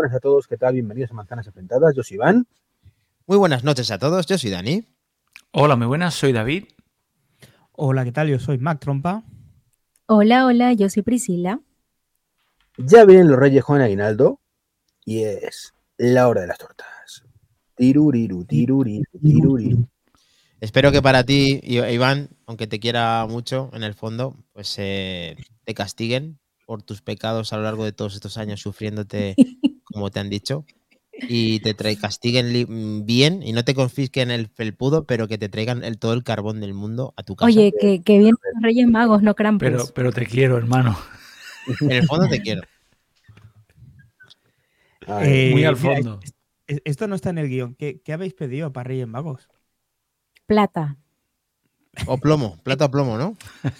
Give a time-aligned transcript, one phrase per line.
[0.00, 0.72] buenas a todos, ¿qué tal?
[0.72, 1.94] Bienvenidos a Manzanas Enfrentadas.
[1.94, 2.46] Yo soy Iván.
[3.26, 4.82] Muy buenas noches a todos, yo soy Dani.
[5.52, 6.64] Hola, muy buenas, soy David.
[7.72, 8.28] Hola, ¿qué tal?
[8.28, 9.22] Yo soy Mac Trompa.
[10.06, 11.60] Hola, hola, yo soy Priscila.
[12.78, 14.40] Ya vienen los Reyes Juan Aguinaldo
[15.04, 17.22] y es la hora de las tortas.
[17.74, 19.86] Tiruriru, tiruriru, tiruriru.
[20.62, 25.36] Espero que para ti, I- Iván, aunque te quiera mucho en el fondo, pues eh,
[25.64, 29.34] te castiguen por tus pecados a lo largo de todos estos años sufriéndote,
[29.92, 30.64] como te han dicho,
[31.16, 35.98] y te castiguen bien y no te confisquen el felpudo, pero que te traigan el,
[35.98, 37.48] todo el carbón del mundo a tu casa.
[37.48, 39.68] Oye, que, que vienen los Reyes Magos, no Krampus.
[39.68, 40.96] Pero, pero te quiero, hermano.
[41.66, 42.62] En el fondo te quiero.
[45.06, 46.20] Ay, Muy al mira, fondo.
[46.22, 46.34] es-
[46.66, 47.74] es- esto no está en el guion.
[47.74, 49.48] ¿Qué, qué habéis pedido para Reyes Magos?
[50.46, 50.98] Plata,
[52.12, 53.28] O plomo, plata o plomo, ¿no?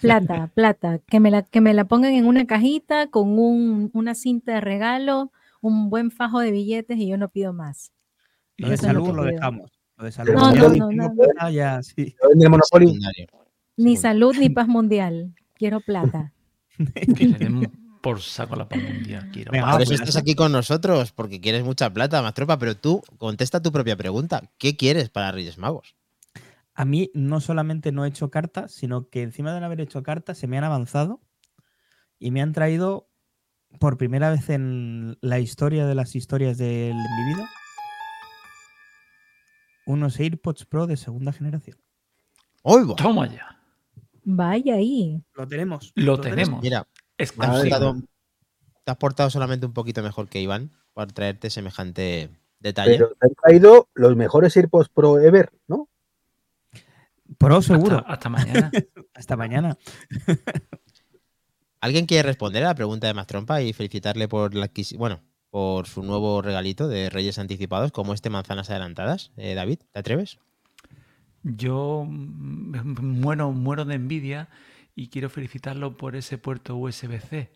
[0.01, 0.99] plata, plata.
[1.09, 4.61] Que me, la, que me la pongan en una cajita con un, una cinta de
[4.61, 7.93] regalo, un buen fajo de billetes y yo no pido más.
[8.57, 9.71] Lo de Eso es lo salud lo dejamos.
[9.97, 10.33] Lo de salud.
[10.35, 11.83] No, no, no.
[11.83, 13.27] Secundario.
[13.77, 15.35] Ni salud ni paz mundial.
[15.55, 16.33] Quiero plata.
[18.03, 19.31] Por saco la paz mundial.
[19.31, 19.75] Quiero Venga, paz.
[19.75, 23.03] Ah, Por eso estás aquí con nosotros, porque quieres mucha plata, más tropa, pero tú
[23.19, 24.51] contesta tu propia pregunta.
[24.57, 25.95] ¿Qué quieres para Reyes Magos?
[26.73, 30.03] A mí no solamente no he hecho cartas, sino que encima de no haber hecho
[30.03, 31.21] cartas se me han avanzado
[32.19, 33.10] y me han traído
[33.79, 37.49] por primera vez en la historia de las historias de mi vida
[39.87, 41.77] unos AirPods Pro de segunda generación.
[42.63, 42.95] ¡Uy, va!
[42.97, 43.61] Toma ya.
[44.25, 45.23] Vaya ahí.
[45.35, 45.93] Lo tenemos.
[45.95, 46.63] Lo tenemos.
[46.63, 46.87] Mira,
[47.37, 47.97] portado,
[48.85, 52.93] te has portado solamente un poquito mejor que Iván por traerte semejante detalle.
[52.93, 55.89] Pero te han traído los mejores AirPods Pro ever, ¿no?
[57.39, 57.99] Pro seguro.
[57.99, 58.71] Hasta, hasta mañana.
[59.15, 59.79] Hasta mañana.
[61.81, 66.03] ¿Alguien quiere responder a la pregunta de Mastrompa y felicitarle por la bueno, por su
[66.03, 69.33] nuevo regalito de Reyes anticipados, como este manzanas adelantadas?
[69.37, 70.39] Eh, David, ¿te atreves?
[71.43, 74.49] Yo mm, muero, muero de envidia
[74.95, 77.51] y quiero felicitarlo por ese puerto USB-C.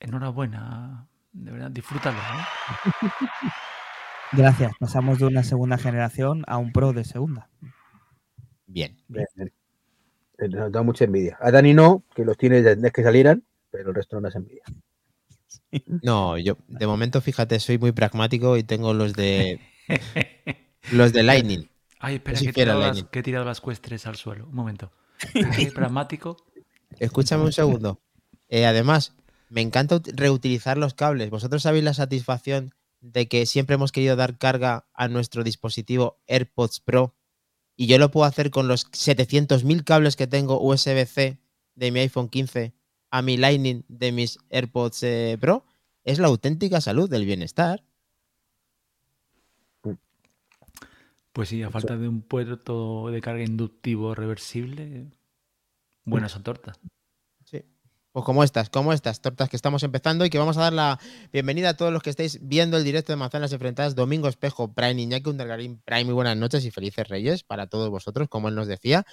[0.00, 1.08] Enhorabuena.
[1.32, 2.18] De verdad, disfrútalo.
[2.18, 3.08] ¿eh?
[4.32, 4.72] Gracias.
[4.78, 7.48] Pasamos de una segunda generación a un Pro de segunda.
[8.66, 8.96] Bien.
[9.08, 9.52] Bien, bien.
[10.48, 11.36] Nos da mucha envidia.
[11.40, 14.62] A Dani no, que los tiene desde que salieran, pero el resto no nos envidia.
[16.02, 19.60] No, yo de momento, fíjate, soy muy pragmático y tengo los de
[20.92, 21.70] los de Lightning.
[21.98, 24.16] Ay, espera, si que he, fuera tirado las, que he tirado las Quest 3 al
[24.16, 24.46] suelo.
[24.46, 24.90] Un momento.
[25.54, 26.36] Soy pragmático.
[26.98, 28.00] Escúchame un segundo.
[28.48, 29.14] Eh, además,
[29.50, 31.30] me encanta ut- reutilizar los cables.
[31.30, 36.80] ¿Vosotros sabéis la satisfacción de que siempre hemos querido dar carga a nuestro dispositivo AirPods
[36.80, 37.14] Pro?
[37.80, 41.38] Y yo lo puedo hacer con los 700.000 cables que tengo USB-C
[41.76, 42.74] de mi iPhone 15
[43.10, 45.64] a mi Lightning de mis AirPods eh, Pro.
[46.04, 47.82] Es la auténtica salud del bienestar.
[51.32, 55.06] Pues sí, a falta de un puerto de carga inductivo reversible,
[56.04, 56.78] buenas son tortas.
[58.12, 60.98] Pues como estas, como estas tortas que estamos empezando y que vamos a dar la
[61.32, 65.00] bienvenida a todos los que estáis viendo el directo de Manzanas Enfrentadas, Domingo Espejo, Prime,
[65.00, 68.66] Iñaki Undergarín, Prime, muy buenas noches y felices reyes para todos vosotros, como él nos
[68.66, 69.06] decía.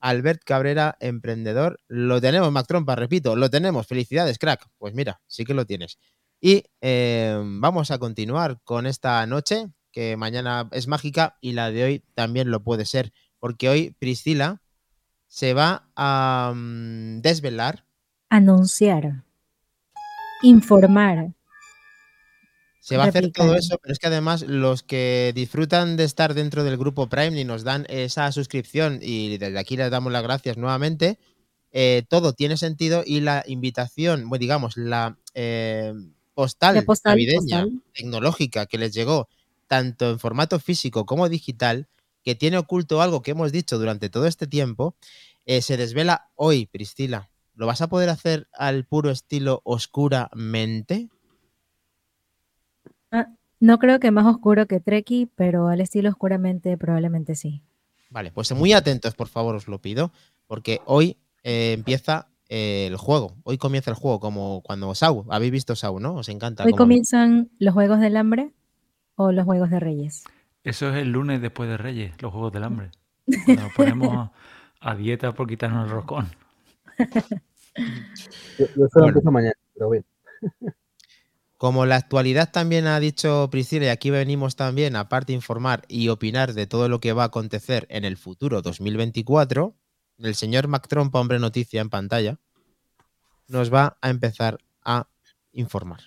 [0.00, 4.66] Albert Cabrera, emprendedor, lo tenemos, Mac Trompa, repito, lo tenemos, felicidades, crack.
[4.78, 5.98] Pues mira, sí que lo tienes.
[6.40, 11.84] Y eh, vamos a continuar con esta noche, que mañana es mágica y la de
[11.84, 14.60] hoy también lo puede ser, porque hoy Priscila
[15.28, 17.86] se va a mm, desvelar
[18.30, 19.24] Anunciar.
[20.42, 21.34] Informar.
[22.80, 26.32] Se va a hacer todo eso, pero es que además los que disfrutan de estar
[26.32, 30.22] dentro del grupo Prime y nos dan esa suscripción y desde aquí les damos las
[30.22, 31.18] gracias nuevamente,
[31.72, 35.92] eh, todo tiene sentido y la invitación, bueno, digamos, la eh,
[36.32, 37.82] postal, La postal, navideña, postal.
[37.92, 39.28] tecnológica que les llegó
[39.66, 41.88] tanto en formato físico como digital,
[42.24, 44.94] que tiene oculto algo que hemos dicho durante todo este tiempo,
[45.46, 47.30] eh, se desvela hoy, Priscila.
[47.54, 51.08] ¿Lo vas a poder hacer al puro estilo oscuramente?
[53.60, 57.62] No creo que más oscuro que Treki, pero al estilo oscuramente probablemente sí.
[58.08, 60.12] Vale, pues muy atentos, por favor, os lo pido,
[60.46, 63.36] porque hoy eh, empieza eh, el juego.
[63.44, 65.26] Hoy comienza el juego, como cuando Sau.
[65.28, 66.14] Habéis visto Sau, ¿no?
[66.14, 66.64] Os encanta.
[66.64, 68.50] Hoy comienzan los Juegos del Hambre
[69.14, 70.24] o los Juegos de Reyes.
[70.64, 72.90] Eso es el lunes después de Reyes, los Juegos del Hambre.
[73.44, 74.30] Cuando nos ponemos
[74.80, 76.28] a dieta por quitarnos el roscón.
[78.58, 79.08] Yo, yo solo Bueno.
[79.08, 80.04] empiezo mañana, pero bien.
[81.56, 86.08] Como la actualidad también ha dicho Priscila, y aquí venimos también, aparte de informar y
[86.08, 89.76] opinar de todo lo que va a acontecer en el futuro 2024,
[90.18, 92.38] el señor Mac hombre noticia en pantalla,
[93.46, 95.08] nos va a empezar a
[95.52, 96.00] informar.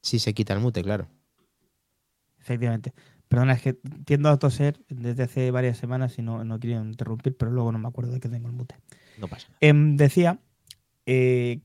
[0.00, 1.08] Si se quita el mute, claro.
[2.40, 2.92] Efectivamente.
[3.34, 3.72] Perdona, es que
[4.04, 7.80] tiendo a toser desde hace varias semanas y no, no quiero interrumpir, pero luego no
[7.80, 8.76] me acuerdo de que tengo el mute.
[9.18, 9.48] No pasa.
[9.60, 10.38] Em, decía
[11.04, 11.62] eh,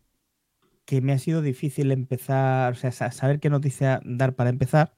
[0.86, 4.95] que me ha sido difícil empezar, o sea, sa- saber qué noticia dar para empezar,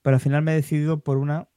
[0.00, 1.50] pero al final me he decidido por una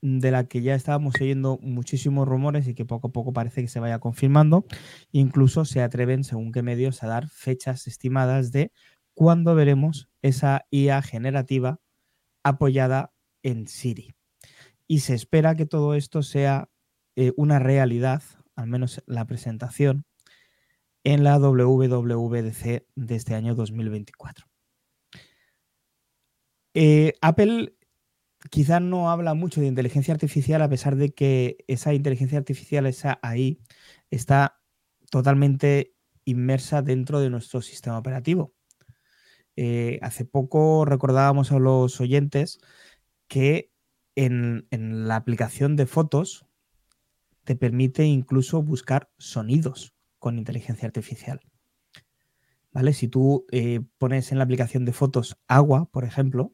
[0.00, 3.68] de la que ya estábamos oyendo muchísimos rumores y que poco a poco parece que
[3.68, 4.64] se vaya confirmando.
[5.10, 8.70] Incluso se atreven, según qué medios, a dar fechas estimadas de
[9.14, 11.80] cuándo veremos esa IA generativa
[12.44, 13.11] apoyada
[13.42, 14.14] en Siri.
[14.86, 16.68] Y se espera que todo esto sea
[17.16, 18.22] eh, una realidad,
[18.56, 20.04] al menos la presentación,
[21.04, 24.46] en la WWDC de este año 2024.
[26.74, 27.74] Eh, Apple
[28.50, 33.18] quizá no habla mucho de inteligencia artificial a pesar de que esa inteligencia artificial, esa
[33.22, 33.60] ahí,
[34.10, 34.60] está
[35.10, 35.94] totalmente
[36.24, 38.54] inmersa dentro de nuestro sistema operativo.
[39.56, 42.58] Eh, hace poco recordábamos a los oyentes
[43.32, 43.72] que
[44.14, 46.44] en, en la aplicación de fotos
[47.44, 51.40] te permite incluso buscar sonidos con inteligencia artificial.
[52.72, 52.92] ¿Vale?
[52.92, 56.52] Si tú eh, pones en la aplicación de fotos agua, por ejemplo,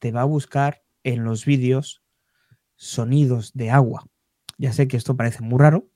[0.00, 2.02] te va a buscar en los vídeos
[2.76, 4.04] sonidos de agua.
[4.58, 5.88] Ya sé que esto parece muy raro,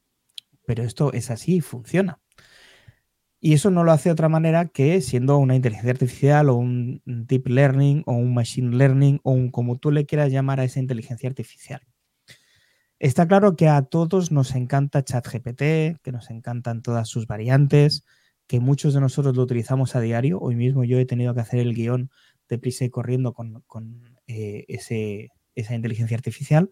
[0.66, 2.22] pero esto es así y funciona.
[3.46, 7.00] Y eso no lo hace de otra manera que siendo una inteligencia artificial o un
[7.06, 10.80] deep learning o un machine learning o un como tú le quieras llamar a esa
[10.80, 11.80] inteligencia artificial.
[12.98, 18.04] Está claro que a todos nos encanta ChatGPT, que nos encantan todas sus variantes,
[18.48, 20.40] que muchos de nosotros lo utilizamos a diario.
[20.40, 22.10] Hoy mismo yo he tenido que hacer el guion
[22.48, 26.68] de prisa y corriendo con, con eh, esa inteligencia artificial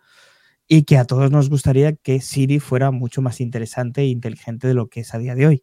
[0.67, 4.75] y que a todos nos gustaría que Siri fuera mucho más interesante e inteligente de
[4.75, 5.63] lo que es a día de hoy.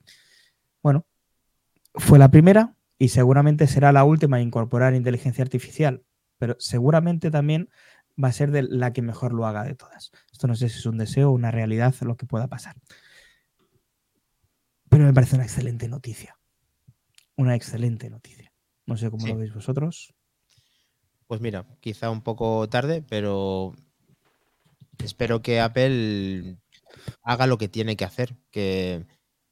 [0.84, 1.06] Bueno,
[1.96, 6.04] fue la primera y seguramente será la última a incorporar inteligencia artificial,
[6.38, 7.70] pero seguramente también
[8.22, 10.12] va a ser de la que mejor lo haga de todas.
[10.32, 12.76] Esto no sé si es un deseo o una realidad lo que pueda pasar.
[14.90, 16.38] Pero me parece una excelente noticia.
[17.38, 18.52] Una excelente noticia.
[18.86, 19.32] No sé cómo Sí.
[19.32, 20.14] lo veis vosotros.
[21.28, 23.74] Pues mira, quizá un poco tarde, pero
[25.02, 26.58] espero que Apple
[27.24, 29.06] haga lo que tiene que hacer, que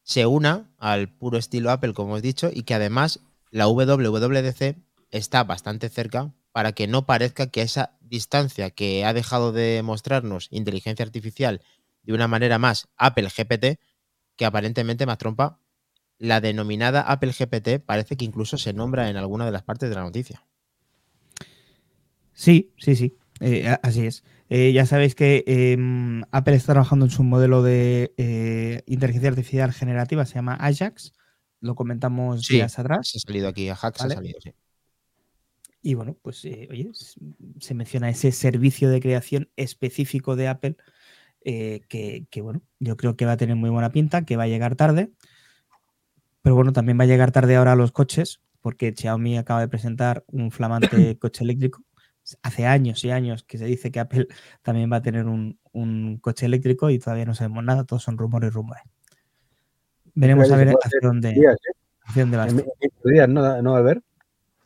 [0.09, 3.19] se una al puro estilo Apple, como he dicho, y que además
[3.51, 4.75] la WWDC
[5.11, 10.47] está bastante cerca para que no parezca que esa distancia que ha dejado de mostrarnos
[10.49, 11.61] inteligencia artificial
[12.01, 13.79] de una manera más Apple GPT,
[14.35, 15.59] que aparentemente más trompa,
[16.17, 19.95] la denominada Apple GPT parece que incluso se nombra en alguna de las partes de
[19.95, 20.43] la noticia.
[22.33, 23.15] Sí, sí, sí.
[23.39, 24.23] Eh, así es.
[24.49, 29.71] Eh, ya sabéis que em, Apple está trabajando en su modelo de eh, inteligencia artificial
[29.73, 31.13] generativa, se llama Ajax.
[31.61, 33.09] Lo comentamos Sí, días atrás.
[33.09, 34.13] Se ha salido aquí a Hacks, Vale.
[34.13, 34.53] ha salido, sí.
[35.81, 36.91] Y bueno, pues oye,
[37.59, 40.75] se menciona ese servicio de creación específico de Apple
[41.41, 44.47] que, que, bueno, yo creo que va a tener muy buena pinta, que va a
[44.47, 45.13] llegar tarde.
[46.41, 49.69] Pero bueno, también va a llegar tarde ahora a los coches, porque Xiaomi acaba de
[49.69, 51.81] presentar un flamante coche eléctrico.
[52.43, 54.27] Hace años y años que se dice que Apple
[54.61, 58.17] también va a tener un, un coche eléctrico y todavía no sabemos nada, todos son
[58.17, 58.83] rumores y rumores.
[60.15, 61.71] Veremos a ver hacia dónde, Días, ¿eh?
[62.03, 62.55] hacia dónde va En.
[62.57, 64.01] 1003 días no, no va a haber.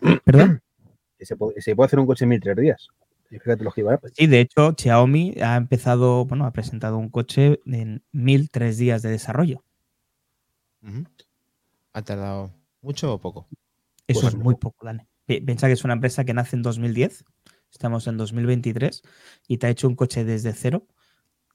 [0.26, 0.62] ¿Perdón?
[1.20, 2.88] Se, puede, se puede hacer un coche en 1003 días.
[3.32, 3.98] Y fíjate los que iba.
[4.14, 9.10] Sí, de hecho, Xiaomi ha empezado, bueno, ha presentado un coche en 1003 días de
[9.10, 9.64] desarrollo.
[11.94, 12.52] ¿Ha tardado
[12.82, 13.48] mucho o poco?
[14.08, 14.44] Eso Pues es no.
[14.44, 15.08] muy poco, Dani.
[15.26, 17.24] Pi- Piensa que es una empresa que nace en 2010,
[17.74, 19.02] estamos en 2023
[19.48, 20.88] y te ha hecho un coche desde cero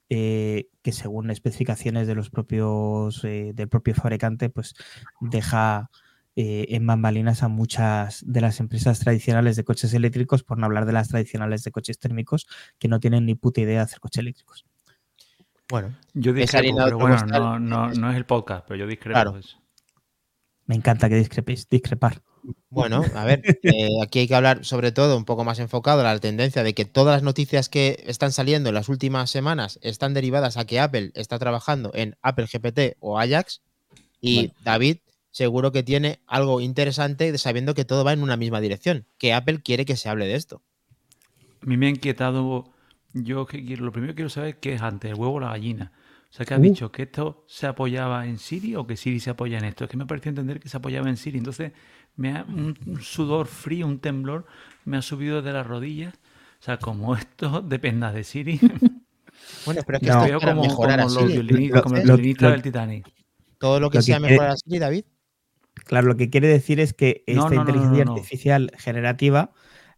[0.09, 4.73] eh, que según especificaciones de los propios eh, del propio fabricante, pues
[5.21, 5.89] deja
[6.35, 10.85] eh, en bambalinas a muchas de las empresas tradicionales de coches eléctricos, por no hablar
[10.85, 12.47] de las tradicionales de coches térmicos,
[12.79, 14.65] que no tienen ni puta idea de hacer coches eléctricos.
[15.69, 19.13] Bueno, Yo discrepo, pero bueno, no, no, es- no es el podcast, pero yo discrepo.
[19.15, 19.37] Claro.
[19.37, 19.61] eso.
[20.65, 22.21] Me encanta que discrepéis, discrepar.
[22.69, 26.03] Bueno, a ver, eh, aquí hay que hablar sobre todo un poco más enfocado a
[26.03, 30.13] la tendencia de que todas las noticias que están saliendo en las últimas semanas están
[30.13, 33.61] derivadas a que Apple está trabajando en Apple GPT o Ajax
[34.21, 34.53] y.
[34.63, 34.97] David
[35.31, 39.61] seguro que tiene algo interesante sabiendo que todo va en una misma dirección, que Apple
[39.61, 40.63] quiere que se hable de esto.
[41.61, 42.73] A mí me ha inquietado.
[43.13, 45.39] Yo que quiero, lo primero que quiero saber es qué es antes, el huevo o
[45.39, 45.91] la gallina.
[46.29, 46.61] O sea, que has Uh.
[46.61, 49.85] dicho que esto se apoyaba en Siri o que Siri se apoya en esto.
[49.85, 51.39] Es que me pareció entender que se apoyaba en Siri.
[51.39, 51.71] Entonces,
[52.19, 54.45] me ha, un, sudor frío, un temblor,
[54.85, 56.13] me ha subido de las rodillas.
[56.59, 58.59] O sea, como esto dependa de Siri,
[59.65, 60.25] Bueno, pero es que No.
[60.25, 61.33] esto es como, mejorar como a los Siri.
[61.33, 63.07] violinistas, Lo- como el lo- violinista lo- del Titanic.
[63.57, 65.05] Todo lo que lo que sea quiere- mejorar a Siri, David.
[65.85, 68.17] Claro, lo que quiere decir es que No, esta no, no, no, inteligencia no, no.
[68.17, 69.51] artificial generativa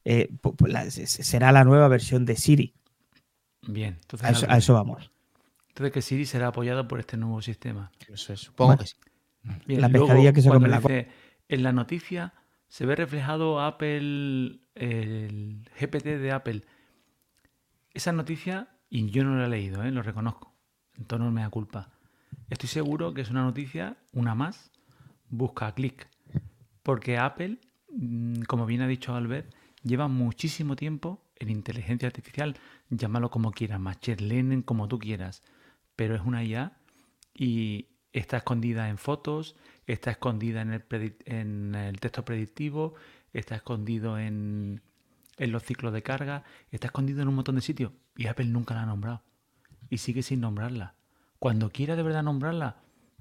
[0.05, 0.29] eh,
[0.67, 2.73] la- será la nueva versión de Siri.
[3.67, 5.11] Bien, entonces, A eso, a vamos.
[5.69, 7.91] entonces que Siri será apoyado por este nuevo sistema.
[8.11, 8.81] Eso es, supongo Bueno.
[8.83, 8.95] que sí.
[9.65, 11.07] Bien, La luego, pescadilla que se come la dice,
[11.51, 12.33] En la noticia
[12.69, 16.61] se ve reflejado Apple, el GPT de Apple.
[17.93, 19.91] Esa noticia, y yo no la he leído, ¿eh?
[19.91, 20.55] lo reconozco,
[20.95, 21.91] en tono me da culpa.
[22.49, 24.71] Estoy seguro que es una noticia, una más,
[25.27, 26.07] busca clic.
[26.83, 29.53] Porque Apple, mm, como bien ha dicho Albert,
[29.83, 32.55] lleva muchísimo tiempo en inteligencia artificial,
[32.89, 35.43] llámalo como quieras, machine learning, como tú quieras,
[35.97, 36.77] pero es una IA
[37.33, 39.57] y está escondida en fotos,
[39.87, 40.83] está escondida en el,
[41.25, 42.95] en el texto predictivo,
[43.33, 44.81] está escondido en,
[45.37, 48.75] en los ciclos de carga, está escondido en un montón de sitios y Apple nunca
[48.75, 49.23] la ha nombrado
[49.89, 50.95] y sigue sin nombrarla.
[51.39, 52.77] Cuando quiera de verdad nombrarla,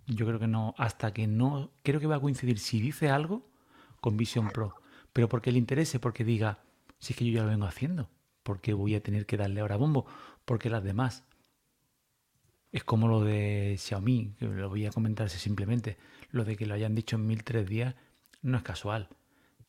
[0.07, 3.49] yo creo que no, hasta que no, creo que va a coincidir si dice algo
[4.00, 4.75] con Vision Pro,
[5.12, 6.61] pero porque le interese, porque diga,
[6.99, 8.11] si es que yo ya lo vengo haciendo,
[8.43, 10.07] porque voy a tener que darle ahora bombo,
[10.45, 11.25] porque las demás
[12.73, 15.99] es como lo de Xiaomi, que lo voy a comentarse simplemente.
[16.30, 17.94] Lo de que lo hayan dicho en mil tres días
[18.42, 19.08] no es casual.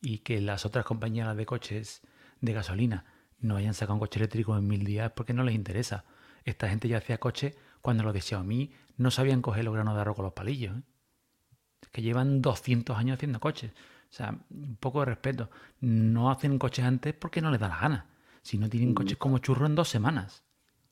[0.01, 2.01] Y que las otras compañías de coches
[2.39, 3.05] de gasolina
[3.39, 6.05] no hayan sacado un coche eléctrico en mil días es porque no les interesa.
[6.43, 10.01] Esta gente ya hacía coche cuando los de Xiaomi no sabían coger los granos de
[10.01, 10.77] arroz con los palillos.
[10.77, 10.81] ¿eh?
[11.81, 13.71] Es que llevan 200 años haciendo coches.
[14.09, 15.49] O sea, un poco de respeto.
[15.79, 18.05] No hacen coches antes porque no les da la gana.
[18.41, 20.43] Si no tienen coches como churro en dos semanas.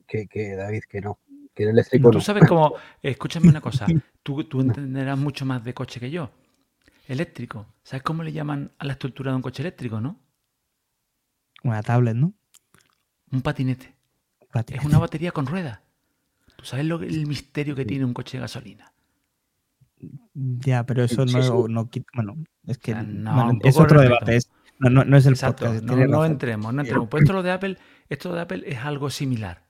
[0.06, 1.18] Que, que David, que no.
[1.60, 2.24] Que el eléctrico Tú no.
[2.24, 2.74] sabes cómo.
[3.02, 3.86] Escúchame una cosa.
[4.22, 6.30] Tú, tú entenderás mucho más de coche que yo.
[7.06, 7.66] Eléctrico.
[7.82, 10.18] ¿Sabes cómo le llaman a la estructura de un coche eléctrico, no?
[11.64, 12.32] Una tablet, ¿no?
[13.30, 13.94] Un patinete.
[14.50, 14.82] Patinete.
[14.82, 15.80] Es una batería con ruedas.
[16.56, 18.92] ¿Tú sabes lo, el misterio que tiene un coche de gasolina?
[20.32, 21.52] Ya, pero eso Sí, no, sí.
[21.72, 22.36] no quita- Bueno,
[22.66, 24.14] es que O sea, no, bueno, un es otro respeto.
[24.24, 24.36] debate.
[24.36, 25.66] es- no, no, no es el Exacto.
[25.66, 25.84] podcast.
[25.84, 25.92] No,
[26.24, 27.08] entremos, no entremos.
[27.10, 27.76] Pues esto lo de Apple,
[28.08, 29.62] esto de Apple es algo similar.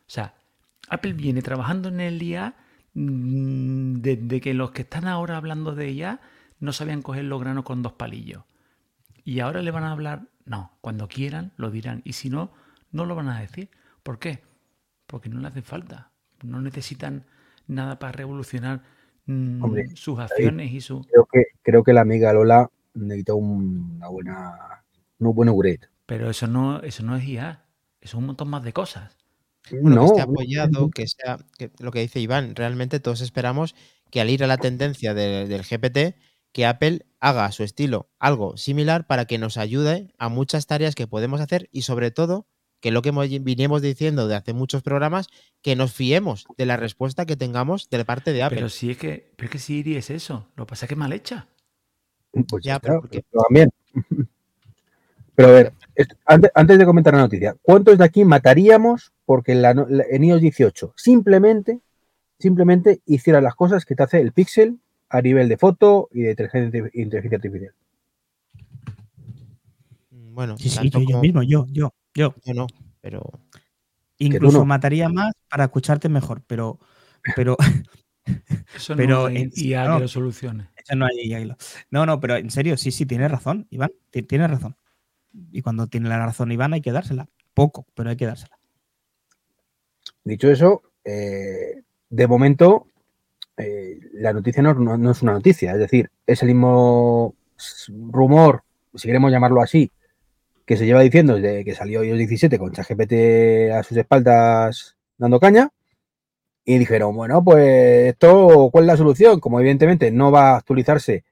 [0.00, 0.34] O sea,
[0.90, 2.54] Apple viene trabajando en el IA
[2.94, 6.20] mm, desde que los que están ahora hablando de IA
[6.60, 8.44] no sabían coger los granos con dos palillos.
[9.24, 12.02] Y ahora le van a hablar, no, cuando quieran lo dirán.
[12.04, 12.52] Y si no,
[12.92, 13.70] no lo van a decir.
[14.02, 14.42] ¿Por qué?
[15.06, 16.12] Porque no le hace falta.
[16.44, 17.26] No necesitan
[17.68, 18.82] nada para revolucionar
[19.26, 21.06] mm, Hombre, sus acciones y su...
[21.08, 24.84] Creo que, creo que la amiga Lola necesita un- una buena,
[25.18, 25.88] un buen upgrade.
[26.06, 27.50] Pero eso no, eso no es IA.
[28.00, 29.16] Eso es un montón más de cosas.
[29.70, 33.74] Bueno, no, que esté apoyado, que sea que lo que dice Iván, realmente todos esperamos
[34.10, 36.16] que al ir a la tendencia de- del GPT,
[36.52, 40.94] que Apple haga a su estilo algo similar para que nos ayude a muchas tareas
[40.96, 42.46] que podemos hacer y sobre todo,
[42.80, 43.10] que lo que
[43.42, 45.28] vinimos diciendo de hace muchos programas,
[45.62, 48.56] que nos fiemos de la respuesta que tengamos de parte de Apple.
[48.56, 50.48] Pero si es que, pero es que Siri es eso.
[50.56, 51.46] Lo que pasa es que es mal hecha.
[52.48, 53.70] Pues Ya, pero está, porque- pero también.
[55.36, 55.72] Pero a ver,
[56.26, 60.24] antes, antes de comentar la noticia, ¿cuántos de aquí mataríamos porque la no- la- en
[60.24, 61.78] iOS 18 simplemente,
[62.40, 66.30] simplemente hiciera las cosas que te hace el Pixel a nivel de foto y de
[66.94, 67.72] inteligencia, artificial?
[70.10, 72.34] Mm, Bueno, Sí, sí, yo, mismo, yo, yo, yo.
[72.44, 72.66] yo no,
[73.00, 73.22] pero
[74.18, 74.64] Incluso no.
[74.64, 76.80] mataría más para escucharte mejor, pero,
[77.36, 77.56] pero
[78.74, 79.94] Eso Pero no hay en- IA no.
[79.94, 80.70] que lo solucione.
[80.76, 81.56] eso no hay hilo.
[81.92, 84.74] No, no, pero en serio, sí, sí, tienes razón, Iván, ti- tienes razón.
[85.52, 87.28] Y cuando tiene la razón Iván hay que dársela.
[87.54, 88.58] Poco, pero hay que dársela.
[90.24, 92.86] Dicho eso, eh, de momento
[93.56, 97.34] eh, la noticia no, es una noticia, es decir, es el mismo
[98.10, 98.62] rumor,
[98.94, 99.90] si queremos llamarlo así,
[100.64, 105.40] que se lleva diciendo desde que salió iOS 17 con ChatGPT a sus espaldas dando
[105.40, 105.70] caña.
[106.64, 109.40] Y dijeron, bueno, pues esto, ¿cuál es la solución?
[109.40, 111.24] Como evidentemente no va a actualizarse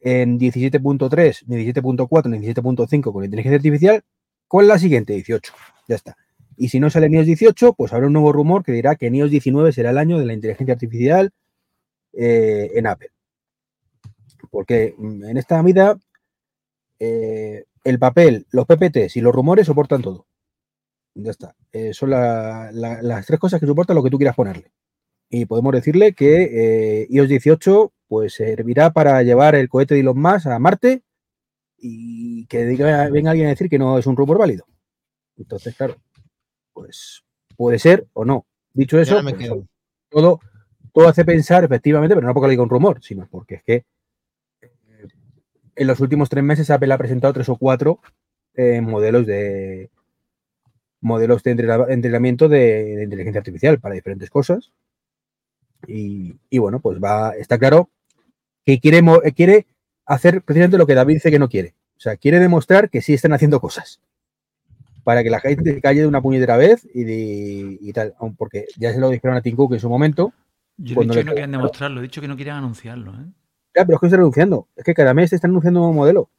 [0.00, 4.04] en 17.3, ni 17.4, ni 17.5 con inteligencia artificial,
[4.46, 5.14] ¿cuál es la siguiente?
[5.14, 5.52] 18.
[5.88, 6.16] Ya está.
[6.56, 9.06] Y si no sale en iOS 18, pues habrá un nuevo rumor que dirá que
[9.06, 11.30] en iOS 19 será el año de la inteligencia artificial
[12.12, 13.10] eh, en Apple.
[14.50, 15.98] Porque mm, en esta vida
[16.98, 20.26] eh, el papel, los PPTs y los rumores soportan todo.
[21.14, 21.54] Ya está.
[21.72, 24.72] Eh, son la- la- las tres cosas que soportan lo que tú quieras ponerle.
[25.30, 30.46] Y podemos decirle que iOS 18 pues servirá para llevar el cohete de Elon Musk
[30.46, 31.02] a Marte
[31.78, 34.66] y que diga, venga alguien a decir que no es un rumor válido.
[35.36, 35.96] Entonces, claro,
[36.74, 37.24] pues
[37.56, 38.44] puede ser o no.
[38.74, 39.48] Dicho eso, me pues,
[40.10, 40.40] todo,
[40.92, 43.84] todo hace pensar, efectivamente, pero no porque lo diga un rumor, sino porque es que
[44.60, 45.08] eh,
[45.76, 48.00] en los últimos tres meses Apple ha presentado tres o cuatro
[48.54, 49.90] eh, modelos de
[51.00, 54.72] modelos de entrena- entrenamiento de, de inteligencia artificial para diferentes cosas.
[55.86, 57.90] Y, y bueno, pues va, está claro
[58.64, 59.02] que quiere,
[59.36, 59.66] quiere
[60.06, 61.74] hacer precisamente lo que David dice que no quiere.
[61.96, 64.00] O sea, quiere demostrar que sí están haciendo cosas.
[65.04, 68.14] Para que la gente se calle de una puñetera vez y, de- y tal.
[68.36, 70.32] Porque ya se lo dijeron a Tim Cook en su momento.
[70.76, 73.12] Yo he dicho que no quieran preguntaron- demostrarlo, he dicho que no quieran anunciarlo.
[73.12, 73.26] ¿eh?
[73.76, 74.68] Ya, pero es que están anunciando.
[74.74, 76.30] Es que cada mes están anunciando un nuevo modelo.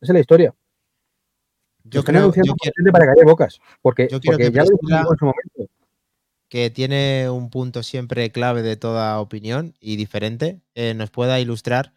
[0.00, 0.54] Esa es la historia.
[1.84, 3.60] Yo están creo anunciando yo quiero gente para callar bocas.
[3.82, 5.72] Porque, yo quiero porque que ya lo dijimos en su momento.
[6.48, 11.92] que tiene un punto siempre clave de toda opinión y diferente, eh, nos pueda ilustrar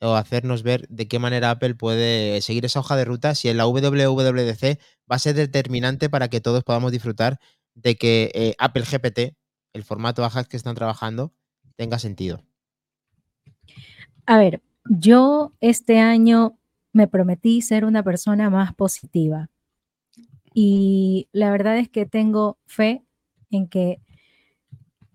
[0.00, 3.56] o hacernos ver de qué manera Apple puede seguir esa hoja de ruta si en
[3.56, 4.78] la WWDC
[5.10, 7.38] va a ser determinante para que todos podamos disfrutar
[7.74, 9.36] de que eh, Apple GPT,
[9.72, 11.32] el formato Ajax que están trabajando,
[11.76, 12.42] tenga sentido.
[14.26, 16.58] A ver, yo este año
[16.92, 19.50] me prometí ser una persona más positiva.
[20.52, 23.04] Y la verdad es que tengo fe
[23.50, 24.00] en que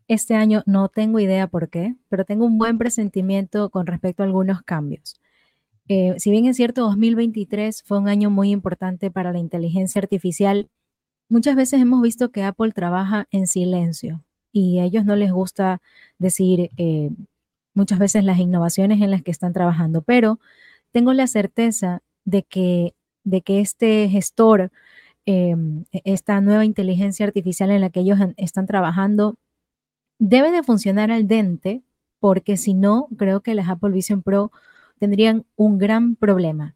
[0.08, 4.26] este año no tengo idea por qué, pero tengo un buen presentimiento con respecto a
[4.26, 5.20] algunos cambios.
[5.88, 10.70] Eh, si bien es cierto, 2023 fue un año muy importante para la inteligencia artificial,
[11.30, 15.82] muchas veces hemos visto que Apple trabaja en silencio y a ellos no les gusta
[16.18, 17.12] decir eh,
[17.74, 20.40] muchas veces las innovaciones en las que están trabajando, pero
[20.92, 24.72] tengo la certeza de que, de que este gestor,
[25.26, 25.56] eh,
[25.92, 29.36] esta nueva inteligencia artificial en la que ellos están trabajando,
[30.20, 31.84] debe de funcionar al dente,
[32.20, 34.52] porque si no, creo que las Apple Vision Pro
[35.00, 36.74] tendrían un gran problema.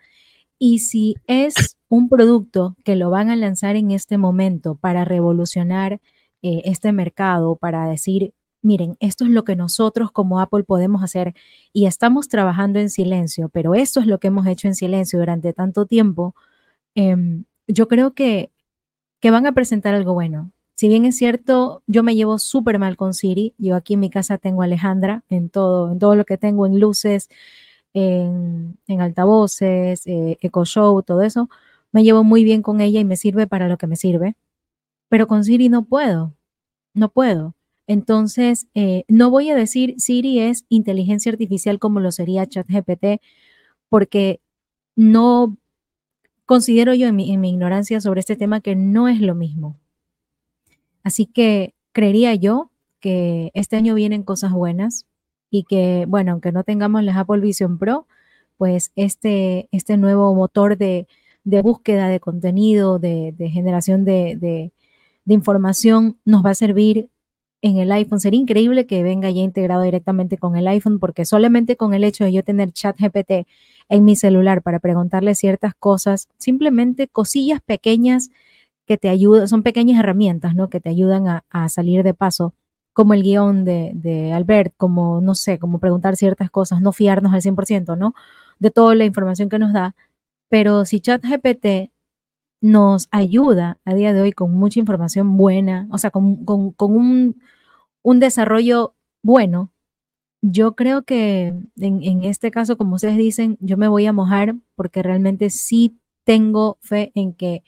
[0.58, 6.02] Y si es un producto que lo van a lanzar en este momento para revolucionar
[6.42, 11.34] eh, este mercado, para decir, miren, esto es lo que nosotros como Apple podemos hacer
[11.74, 15.54] y estamos trabajando en silencio, pero esto es lo que hemos hecho en silencio durante
[15.54, 16.36] tanto tiempo,
[16.96, 18.52] em, yo creo que,
[19.22, 20.52] que van a presentar algo bueno.
[20.80, 23.54] Si bien es cierto, yo me llevo súper mal con Siri.
[23.58, 26.66] Yo aquí en mi casa tengo a Alejandra en todo, en todo lo que tengo,
[26.66, 27.28] en luces,
[27.94, 31.50] en, en altavoces, eh, Echo Show, todo eso.
[31.92, 34.38] Me llevo muy bien con ella y me sirve para lo que me sirve.
[35.10, 36.34] Pero con Siri no puedo,
[36.94, 37.56] no puedo.
[37.88, 43.22] Entonces, eh, no voy a decir Siri es inteligencia artificial como lo sería ChatGPT,
[43.90, 44.42] porque
[44.96, 45.58] no
[46.46, 49.78] considero yo en mi ignorancia sobre este tema que no es lo mismo.
[51.04, 55.06] Así que creería yo que este año vienen cosas buenas
[55.50, 58.08] y que, bueno, aunque no tengamos las Apple Vision Pro,
[58.58, 61.08] pues este, este nuevo motor de,
[61.44, 64.74] de búsqueda de contenido, de, de generación de, de,
[65.26, 67.10] de información, nos va a servir
[67.62, 68.20] en el iPhone.
[68.20, 72.24] Sería increíble que venga ya integrado directamente con el iPhone, porque solamente con el hecho
[72.24, 73.48] de yo tener chat GPT
[73.90, 78.30] en mi celular para preguntarle ciertas cosas, simplemente cosillas pequeñas
[78.90, 80.68] que te ayudan, son pequeñas herramientas, ¿no?
[80.72, 82.56] Que te ayudan a, a salir de paso,
[82.92, 87.32] como el guion de, de, Albert, como, no sé, como preguntar ciertas cosas, no fiarnos
[87.32, 88.16] al 100%, ¿no?
[88.58, 89.96] De toda la información que nos da.
[90.50, 91.92] Pero si ChatGPT
[92.62, 96.98] nos ayuda a día de hoy con mucha información buena, o sea, con, con, con
[96.98, 97.40] un,
[98.02, 99.72] un, desarrollo bueno,
[100.42, 104.56] yo creo que en, en, este caso, como ustedes dicen, yo me voy a mojar
[104.76, 107.62] porque realmente sí tengo fe en que,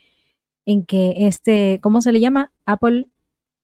[0.71, 2.51] en que este, ¿cómo se le llama?
[2.65, 3.07] Apple,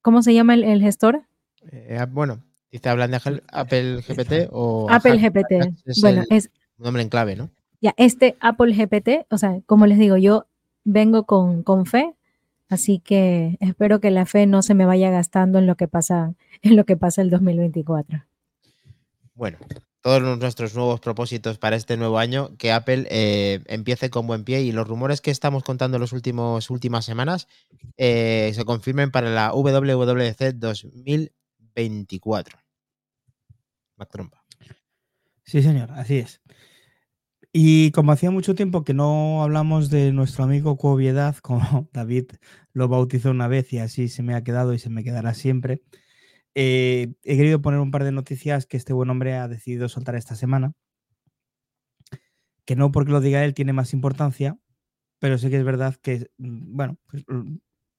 [0.01, 1.23] ¿cómo se llama el, el gestor?
[1.71, 5.51] Eh, bueno, dice hablan de Apple GPT o Apple GPT.
[5.85, 7.49] Es bueno, el es nombre en clave, ¿no?
[7.81, 10.47] Ya, este Apple GPT, o sea, como les digo, yo
[10.83, 12.15] vengo con, con fe,
[12.69, 16.33] así que espero que la fe no se me vaya gastando en lo que pasa,
[16.61, 18.25] en lo que pasa el 2024.
[19.35, 19.59] Bueno,
[20.07, 24.61] todos nuestros nuevos propósitos para este nuevo año, que Apple eh, empiece con buen pie
[24.61, 26.13] y los rumores que estamos contando en las
[26.69, 27.49] últimas semanas
[27.97, 32.57] eh, se confirmen para la WWDC 2024.
[33.97, 34.45] Mac Trompa.
[35.43, 36.39] Sí, señor, así es.
[37.51, 42.27] Y como hacía mucho tiempo que no hablamos de nuestro amigo Cuoviedad, como David
[42.71, 45.81] lo bautizó una vez y así se me ha quedado y se me quedará siempre,
[46.59, 50.15] eh, he querido poner un par de noticias que este buen hombre ha decidido soltar
[50.15, 50.73] esta semana.
[52.65, 54.57] Que no porque lo diga él tiene más importancia,
[55.19, 57.25] pero sí que es verdad que, bueno, pues,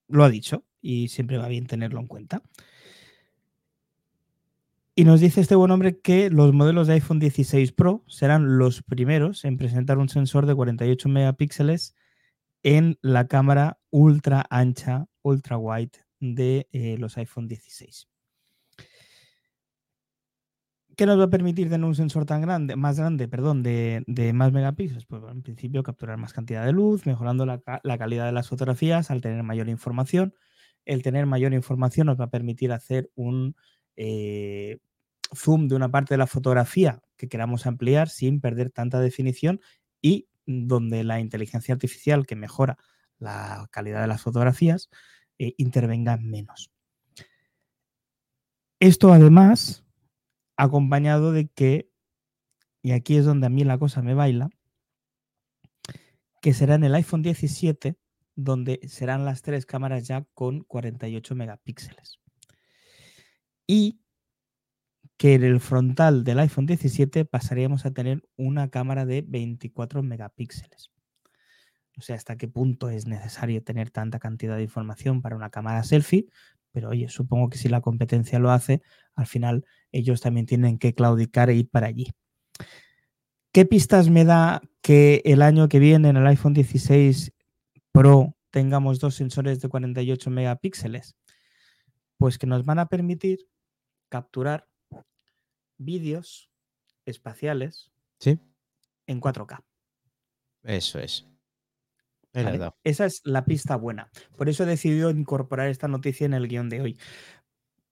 [0.08, 2.42] lo ha dicho y siempre va bien tenerlo en cuenta.
[4.96, 8.82] Y nos dice este buen hombre que los modelos de iPhone 16 Pro serán los
[8.82, 11.94] primeros en presentar un sensor de 48 megapíxeles
[12.64, 18.08] en la cámara ultra ancha, ultra wide de eh, los iPhone 16.
[20.98, 24.02] ¿Qué nos va a permitir tener un sensor tan grande, más grande, perdón, de,
[24.34, 25.06] más megapíxeles?
[25.06, 29.08] Pues en principio capturar más cantidad de luz, mejorando la, la calidad de las fotografías
[29.12, 30.34] al tener mayor información.
[30.84, 33.54] El tener mayor información nos va a permitir hacer un
[33.94, 34.78] eh,
[35.36, 39.60] zoom de una parte de la fotografía que queramos ampliar sin perder tanta definición
[40.02, 42.76] y donde la inteligencia artificial que mejora
[43.20, 44.90] la calidad de las fotografías
[45.38, 46.72] eh, intervenga menos.
[48.80, 49.84] Esto además
[50.58, 51.90] acompañado de que,
[52.82, 54.50] y aquí es donde a mí la cosa me baila,
[56.42, 57.96] que será en el iPhone 17
[58.34, 62.20] donde serán las tres cámaras ya con 48 megapíxeles.
[63.66, 64.00] Y
[65.16, 70.92] que en el frontal del iPhone 17 pasaríamos a tener una cámara de 24 megapíxeles.
[71.96, 75.82] No sé hasta qué punto es necesario tener tanta cantidad de información para una cámara
[75.82, 76.28] selfie,
[76.72, 78.82] pero oye, supongo que si la competencia lo hace,
[79.14, 82.12] al final ellos también tienen que claudicar e ir para allí.
[83.52, 87.32] ¿Qué pistas me da que el año que viene en el iPhone 16
[87.92, 91.16] Pro tengamos dos sensores de 48 megapíxeles?
[92.18, 93.38] Pues que nos van a permitir
[94.08, 94.66] capturar
[95.78, 96.50] vídeos
[97.06, 98.38] espaciales Sí.
[99.06, 99.64] en 4K.
[100.64, 101.26] Eso es.
[102.44, 102.56] ¿Vale?
[102.56, 102.74] Es verdad.
[102.84, 104.10] Esa es la pista buena.
[104.36, 106.98] Por eso he decidido incorporar esta noticia en el guion de hoy.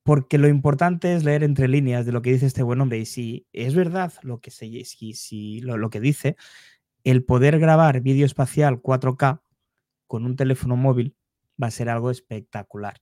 [0.03, 2.99] Porque lo importante es leer entre líneas de lo que dice este buen hombre.
[2.99, 6.37] Y si es verdad lo que, se, si, si lo, lo que dice,
[7.03, 9.41] el poder grabar vídeo espacial 4K
[10.07, 11.17] con un teléfono móvil
[11.61, 13.01] va a ser algo espectacular.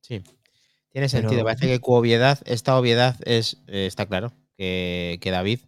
[0.00, 0.22] Sí.
[0.90, 1.44] Tiene sentido.
[1.44, 5.60] Pero- Parece que obviedad, esta obviedad es, eh, está claro, que, que David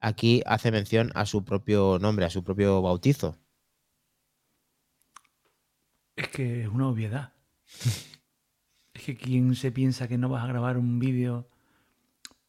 [0.00, 3.38] aquí hace mención a su propio nombre, a su propio bautizo.
[6.16, 7.32] Es que es una obviedad.
[8.94, 11.48] es que quién se piensa que no vas a grabar un vídeo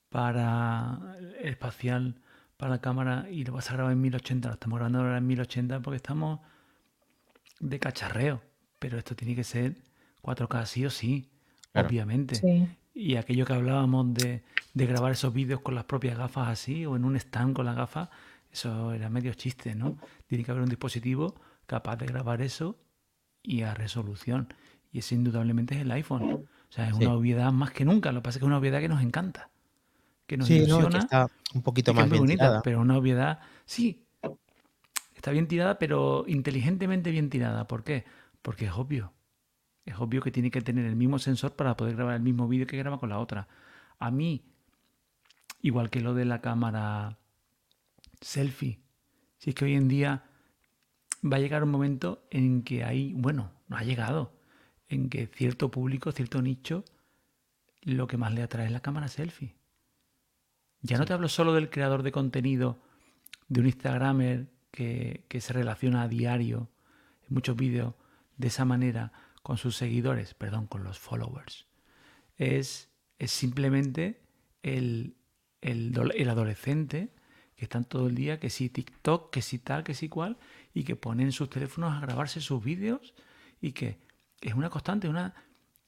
[0.09, 2.21] para espacial
[2.55, 4.47] para la cámara y lo vas a grabar en 1080.
[4.47, 6.39] Lo estamos grabando ahora en 1080 porque estamos
[7.59, 8.41] de cacharreo.
[8.79, 9.75] Pero esto tiene que ser
[10.23, 11.29] 4K sí o sí,
[11.71, 11.87] Claro.
[11.87, 12.35] obviamente.
[12.35, 12.67] Sí.
[12.93, 16.95] Y aquello que hablábamos de, de grabar esos vídeos con las propias gafas así o
[16.95, 18.09] en un stand con las gafas,
[18.51, 19.97] eso era medio chiste, ¿no?
[20.25, 21.35] Tiene que haber un dispositivo
[21.67, 22.79] capaz de grabar eso
[23.43, 24.53] y a resolución.
[24.91, 26.23] Y ese indudablemente es el iPhone.
[26.69, 27.05] O sea, es Sí.
[27.05, 28.11] una obviedad más que nunca.
[28.11, 29.49] Lo que pasa es que es una obviedad que nos encanta.
[30.25, 30.99] Que nos Sí, no, es que ilusiona.
[30.99, 32.61] está un poquito más es muy bien bonita, tirada.
[32.61, 34.03] pero una obviedad, sí,
[35.15, 37.67] está bien tirada, pero inteligentemente bien tirada.
[37.67, 38.03] ¿Por qué?
[38.41, 39.13] Porque es obvio.
[39.85, 42.67] Es obvio que tiene que tener el mismo sensor para poder grabar el mismo vídeo
[42.67, 43.47] que graba con la otra.
[43.99, 44.43] A mí,
[45.61, 47.17] igual que lo de la cámara
[48.19, 48.79] selfie,
[49.37, 50.23] si es que hoy en día
[51.31, 54.33] va a llegar un momento en que hay, bueno, no ha llegado,
[54.89, 56.83] en que cierto público, cierto nicho,
[57.81, 59.55] lo que más le atrae es la cámara selfie.
[60.81, 62.81] Ya no te hablo solo del creador de contenido,
[63.47, 66.69] de un Instagramer que, que se relaciona a diario
[67.27, 67.95] en muchos vídeos
[68.37, 69.11] de esa manera
[69.41, 71.67] con sus seguidores, perdón, con los followers.
[72.37, 74.21] Es, es simplemente
[74.61, 75.15] el,
[75.61, 77.13] el, el adolescente
[77.55, 80.37] que están todo el día, que si TikTok, que si tal, que si cual,
[80.79, 83.13] y que ponen sus teléfonos a grabarse sus vídeos
[83.61, 83.97] y que
[84.41, 85.33] es una constante, una...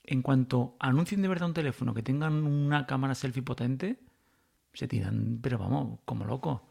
[0.03, 3.99] En cuanto anuncien de verdad un teléfono que tengan una cámara selfie potente,
[4.73, 6.63] se tiran, pero vamos, como loco.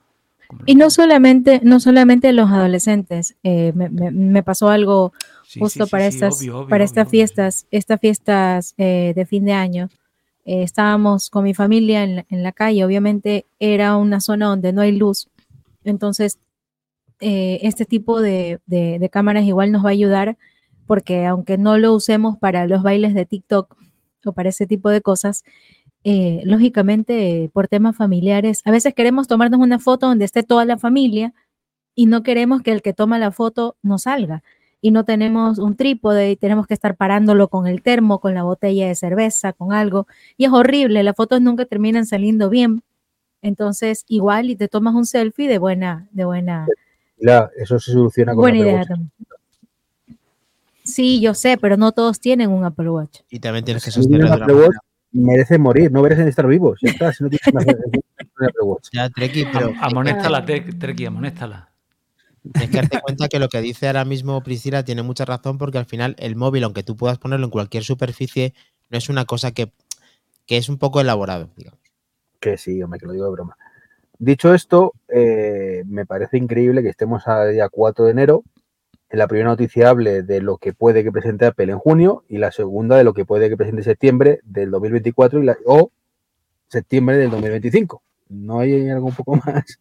[0.49, 3.37] como Y no solamente, no solamente los adolescentes.
[3.45, 6.85] eh, me, me- me pasó algo Sí, justo sí, para sí, estas, obvio, obvio, para
[6.85, 9.89] estas obvio, fiestas, estas fiestas eh, de fin de año.
[10.45, 12.85] Eh, estábamos con mi familia en la, en la calle.
[12.85, 15.29] Obviamente era una zona donde no hay luz.
[15.85, 16.39] Entonces,
[17.21, 20.37] eh, este tipo de, de- cámaras igual nos va a ayudar
[20.87, 23.77] porque aunque no lo usemos para los bailes de TikTok
[24.25, 25.45] o para ese tipo de cosas,
[26.05, 30.79] eh, lógicamente por temas familiares, a veces queremos tomarnos una foto donde esté toda la
[30.79, 31.35] familia
[31.95, 34.43] y no queremos que el que toma la foto no salga
[34.81, 38.45] y no tenemos un trípode y tenemos que estar parándolo con el termo, con la
[38.45, 40.07] botella de cerveza, con algo.
[40.37, 42.83] Y es horrible, las fotos nunca terminan saliendo bien.
[43.43, 46.73] Entonces, igual y te tomas un selfie de buena, de buena,
[47.57, 48.89] Eso se soluciona con buena Apple idea Watch.
[48.89, 49.11] también.
[50.85, 53.21] Sí, yo sé, pero no todos tienen un Apple Watch.
[53.31, 54.77] Y también tienes que Si sostenerlo de Apple Watch,
[55.13, 56.79] merecen morir, no merecen estar vivos.
[56.83, 57.61] Ya está, si no tienes una
[58.39, 58.89] una Apple Watch.
[58.93, 61.71] Ya, Treki, pero Am- Amonéstala, Trek- Treki, amonéstala.
[62.53, 65.77] tienes que darte cuenta que lo que dice ahora mismo Priscila tiene mucha razón porque
[65.79, 68.55] al final el móvil, aunque tú puedas ponerlo en cualquier superficie,
[68.89, 69.73] no es una cosa que,
[70.47, 71.81] que es un poco elaborado, digamos.
[72.41, 73.57] Que sí, hombre, que lo digo de broma.
[74.19, 78.43] Dicho esto, eh, me parece increíble que estemos a día 4 de enero.
[79.11, 82.39] En la primera noticia hable de lo que puede que presente Apple en junio y
[82.39, 85.91] la segunda de lo que puede que presente en septiembre del 2024 y la- o
[86.67, 88.03] septiembre del 2025.
[88.29, 89.79] ¿No hay algo un poco más?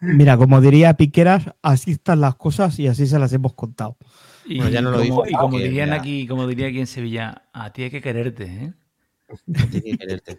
[0.00, 3.96] Mira, como diría Piqueras, así están las cosas y así se las hemos contado.
[4.44, 7.42] Y, Bueno, ya no lo como, y como dirían aquí, como diría aquí en Sevilla,
[7.52, 8.72] a ti hay que quererte, ¿eh?
[9.46, 10.38] Tienes que quererte.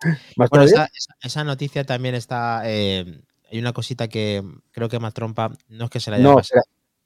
[0.36, 2.62] Bueno, esa, esa- esa noticia también está.
[2.64, 6.24] eh, hay una cosita que creo que más trompa no es que se la haya
[6.26, 6.62] No, pasado.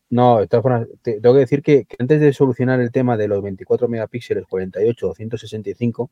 [0.09, 3.17] No, de todas formas, te- tengo que decir que, que antes de solucionar el tema
[3.17, 6.11] de los 24 megapíxeles, 48 o 165,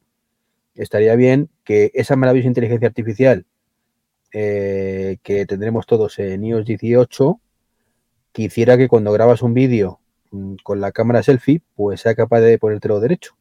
[0.76, 3.44] estaría bien que esa maravillosa inteligencia artificial
[4.32, 7.40] eh, que tendremos todos en iOS 18,
[8.32, 12.40] que hiciera que cuando grabas un vídeo mm, con la cámara selfie, pues sea capaz
[12.40, 13.34] de ponértelo derecho.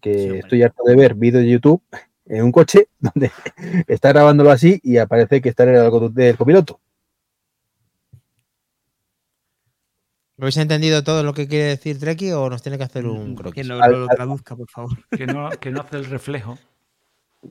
[0.00, 1.82] Que Sí, estoy harto de ver vídeos de YouTube
[2.32, 3.30] en un coche donde
[3.86, 6.80] está grabándolo así y aparece que está en el algo del copiloto.
[10.38, 13.32] ¿Lo habéis entendido todo lo que quiere decir Treki o nos tiene que hacer un
[13.32, 13.68] Mm, Que croquis?
[13.68, 14.90] no, Al- lo traduzca, por favor.
[15.10, 16.58] Que no, que no hace el reflejo.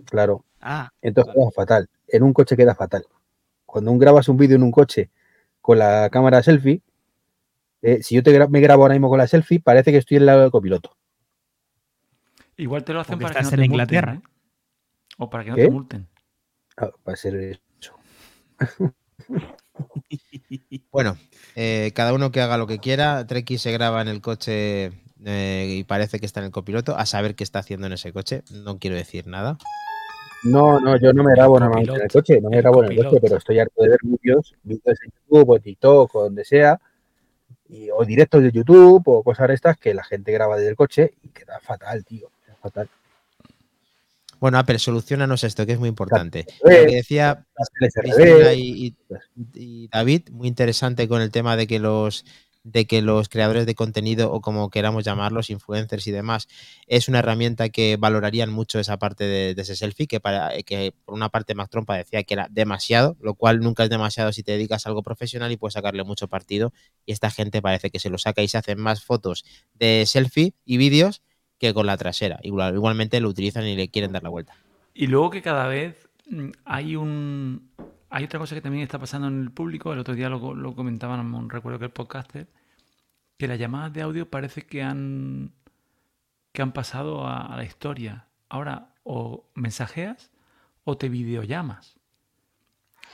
[0.05, 0.43] Claro.
[0.59, 1.89] Ah, Entonces queda fatal.
[2.07, 3.05] En un coche queda fatal.
[3.65, 5.09] Cuando un grabas un vídeo en un coche
[5.61, 6.81] con la cámara selfie,
[7.83, 10.17] eh, si yo te gra- me grabo ahora mismo con la selfie, parece que estoy
[10.17, 10.97] en el lado del copiloto.
[12.57, 14.13] Igual te lo hacen Porque para que no estás te en multen, Inglaterra.
[14.15, 14.30] ¿eh?
[15.23, 15.65] O para que no ¿Qué?
[15.65, 16.07] te multen.
[16.77, 17.93] Ah, va a ser eso.
[20.91, 21.15] Bueno,
[21.55, 23.25] eh, cada uno que haga lo que quiera.
[23.25, 24.91] Treki se graba en el coche
[25.25, 26.95] eh, y parece que está en el copiloto.
[26.97, 28.43] A saber qué está haciendo en ese coche.
[28.51, 29.57] No quiero decir nada.
[30.43, 32.83] No, no, yo no me grabo nada más en el coche, no me el grabo
[32.83, 36.15] en el coche, pero estoy harto de ver vídeos, vídeos en YouTube o en TikTok
[36.15, 36.79] o donde sea,
[37.69, 40.75] y- o directos de YouTube o cosas de estas que la gente graba desde el
[40.75, 42.29] coche y queda fatal, tío.
[42.45, 42.89] queda fatal.
[44.41, 46.45] Bueno, Apple, solucionanos esto, que es muy importante.
[46.63, 47.45] Lo que decía
[48.55, 48.95] y, y-
[49.53, 52.25] y David, muy interesante con el tema de que los
[52.63, 56.47] de que los creadores de contenido o como queramos llamarlos, influencers y demás,
[56.85, 60.93] es una herramienta que valorarían mucho esa parte de, de ese selfie, que, para, que
[61.05, 64.43] por una parte Mac Trompa decía que era demasiado, lo cual nunca es demasiado si
[64.43, 66.71] te dedicas a algo profesional y puedes sacarle mucho partido.
[67.03, 70.53] Y esta gente parece que se lo saca y se hacen más fotos de selfie
[70.63, 71.23] y vídeos
[71.61, 72.39] que con la trasera.
[72.41, 74.55] Igual, igualmente lo utilizan y le quieren dar la vuelta.
[74.95, 77.69] Y luego que cada vez mm, hay un
[78.09, 81.31] hay otra cosa que también está pasando en el público, el otro día lo, comentaban,
[81.31, 82.47] no recuerdo que el podcaster,
[83.37, 85.53] que las llamadas de audio parece que han
[86.51, 88.27] que han pasado a, a la historia.
[88.49, 90.31] Ahora o mensajeas
[90.83, 91.95] o te videollamas.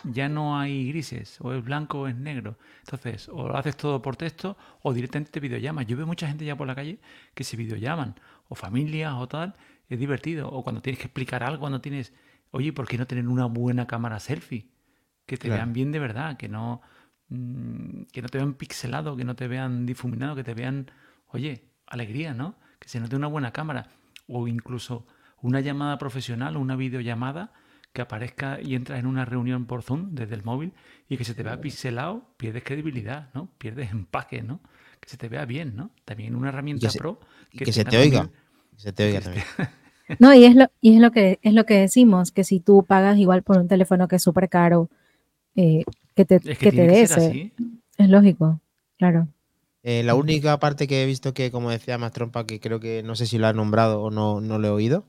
[0.04, 2.58] Ya no hay grises, o es blanco o es negro.
[2.80, 5.86] Entonces, o lo haces todo por texto o directamente te videollamas.
[5.88, 7.00] Yo veo mucha gente ya por la calle
[7.34, 8.16] que se videollaman,
[8.50, 9.56] o familias o tal,
[9.90, 10.50] es divertido.
[10.50, 12.14] O cuando tienes que explicar algo, cuando tienes,
[12.52, 14.70] oye, ¿por qué no tener una buena cámara selfie?
[15.26, 15.60] Que te Claro.
[15.60, 16.82] vean bien de verdad, que no,
[17.30, 20.90] mm, que no te vean pixelado, que no te vean difuminado, que te vean,
[21.28, 22.56] oye, alegría, ¿no?
[22.80, 23.90] Que se note una buena cámara.
[24.28, 25.06] O incluso
[25.42, 27.54] una llamada profesional o una videollamada
[27.94, 30.74] que aparezca y entras en una reunión por Zoom desde el móvil
[31.10, 33.50] y que se te vea pixelado, pierdes credibilidad, ¿no?
[33.58, 34.60] Pierdes empaque, ¿no?
[35.08, 35.92] Que se te vea bien, ¿no?
[36.04, 37.18] También una herramienta se- pro
[37.50, 38.30] que se te oiga.
[38.76, 39.46] Que se te oiga que también.
[40.20, 42.86] No, y es lo, y es lo que es lo que decimos, que si tú
[42.86, 44.90] pagas igual por un teléfono que es súper caro,
[45.56, 47.54] eh, que te, Es que, que te dé ese.
[47.98, 48.60] Es lógico,
[48.98, 49.30] claro.
[49.84, 53.02] Eh, la única parte que he visto que, como decía más trompa, que creo que
[53.04, 55.06] no sé si lo ha nombrado o no, no lo he oído,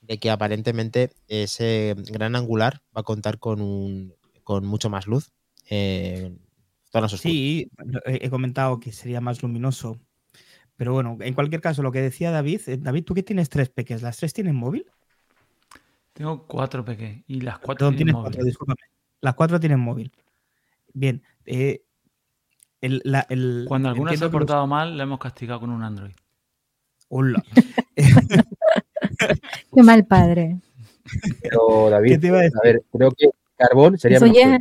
[0.00, 5.30] de que aparentemente ese gran angular va a contar con un con mucho más luz.
[5.68, 6.34] Eh,
[7.08, 7.70] Sí,
[8.06, 9.98] he comentado que sería más luminoso.
[10.76, 13.68] Pero bueno, en cualquier caso, lo que decía David, eh, David, tú que tienes tres
[13.70, 14.86] peques, ¿las tres tienen móvil?
[16.12, 18.24] Tengo cuatro pequeños y las cuatro Perdón, tienen tienes móvil.
[18.32, 18.80] cuatro, discúlpame.
[19.20, 20.12] Las cuatro tienen móvil.
[20.92, 21.22] Bien.
[21.46, 21.82] eh,
[22.80, 25.82] el- la- el- Cuando alguna se ha los- portado mal, la hemos castigado con un
[25.82, 26.12] Android.
[27.08, 27.42] Hola.
[29.74, 30.58] Qué mal padre.
[31.42, 32.58] pero David, ¿Qué te iba a decir?
[32.58, 34.60] a ver, creo que carbón sería Eso mejor.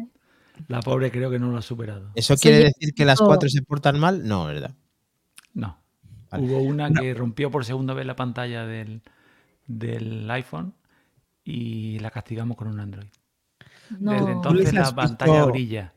[0.67, 2.11] La pobre creo que no lo ha superado.
[2.15, 4.27] ¿Eso quiere decir que las cuatro se portan mal?
[4.27, 4.75] No, ¿verdad?
[5.53, 5.77] No.
[6.29, 6.43] Vale.
[6.45, 9.01] Hubo una que rompió por segunda vez la pantalla del,
[9.67, 10.73] del iPhone
[11.43, 13.09] y la castigamos con un Android.
[13.99, 14.11] no.
[14.11, 15.93] Desde ¿Tú entonces la has pantalla visto- brilla.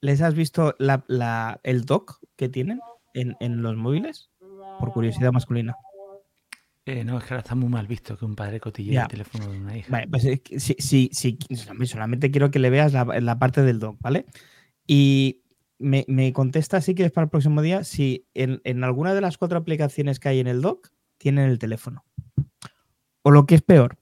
[0.00, 2.80] ¿Les has visto la- la- el dock que tienen
[3.14, 4.30] en, en los móviles?
[4.78, 5.74] Por curiosidad masculina.
[6.90, 9.46] Eh, no, es que ahora está muy mal visto que un padre cotille el teléfono
[9.52, 9.90] de una hija.
[9.92, 10.22] Vale, pues
[10.56, 10.76] sí,
[11.12, 11.38] sí,
[11.84, 14.24] solamente quiero que le veas la, la parte del dock, ¿vale?
[14.86, 15.42] Y
[15.78, 19.36] me, me contesta si quieres para el próximo día si en, en alguna de las
[19.36, 22.04] cuatro aplicaciones que hay en el dock tienen el teléfono.
[23.22, 23.98] O lo que es peor,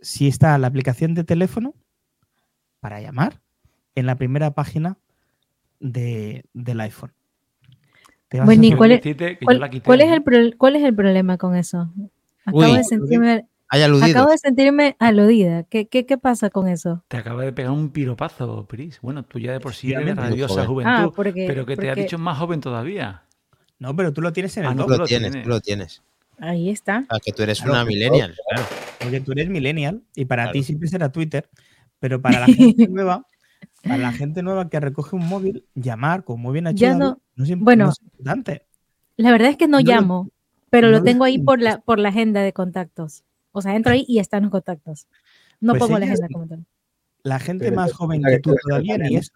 [0.00, 1.74] si está la aplicación de teléfono
[2.80, 3.40] para llamar
[3.94, 4.98] en la primera página
[5.80, 7.12] de, del iPhone.
[8.28, 10.10] Te vas a Bueno, ¿y cuál es- decirte que yo ¿Cuál, la quité, cuál es
[10.12, 11.90] el pro- ¿Cuál es el problema con eso?
[12.46, 12.76] Acabo, Uy.
[12.78, 14.06] de, sentirme, Hay aludido.
[14.18, 15.64] acabo de sentirme aludida.
[15.64, 17.04] ¿Qué, qué, qué pasa con eso?
[17.08, 18.98] Te acaba de pegar un piropazo, Pris.
[19.02, 21.94] Bueno, tú ya de por sí eres radiosa juventud, Ah, porque, pero que te ha
[21.94, 23.22] dicho más joven todavía.
[23.78, 25.42] No, pero tú lo tienes en Ah, el no, Tú lo lo tienes, tiene.
[25.44, 26.02] tú lo tienes.
[26.38, 27.04] Ahí está.
[27.08, 28.66] Ah, que tú eres Claro, una millennial, claro.
[29.00, 30.52] Porque tú eres millennial y para Claro.
[30.52, 31.48] ti siempre será Twitter,
[31.98, 33.26] pero para la gente nueva,
[33.82, 36.94] para la gente nueva que recoge un móvil, llamar, como muy bien ha hecho Ya
[36.94, 37.86] no- no, es, bueno.
[37.86, 38.62] no es importante.
[39.16, 40.30] La verdad es que no, No lo- llamo,
[40.76, 43.24] pero no lo tengo ahí por la, por la agenda de contactos.
[43.52, 45.08] O sea, entro ahí y están los contactos.
[45.58, 46.66] No Pues pongo la agenda como tal.
[47.22, 49.32] La gente más joven que tú todavía ni eso.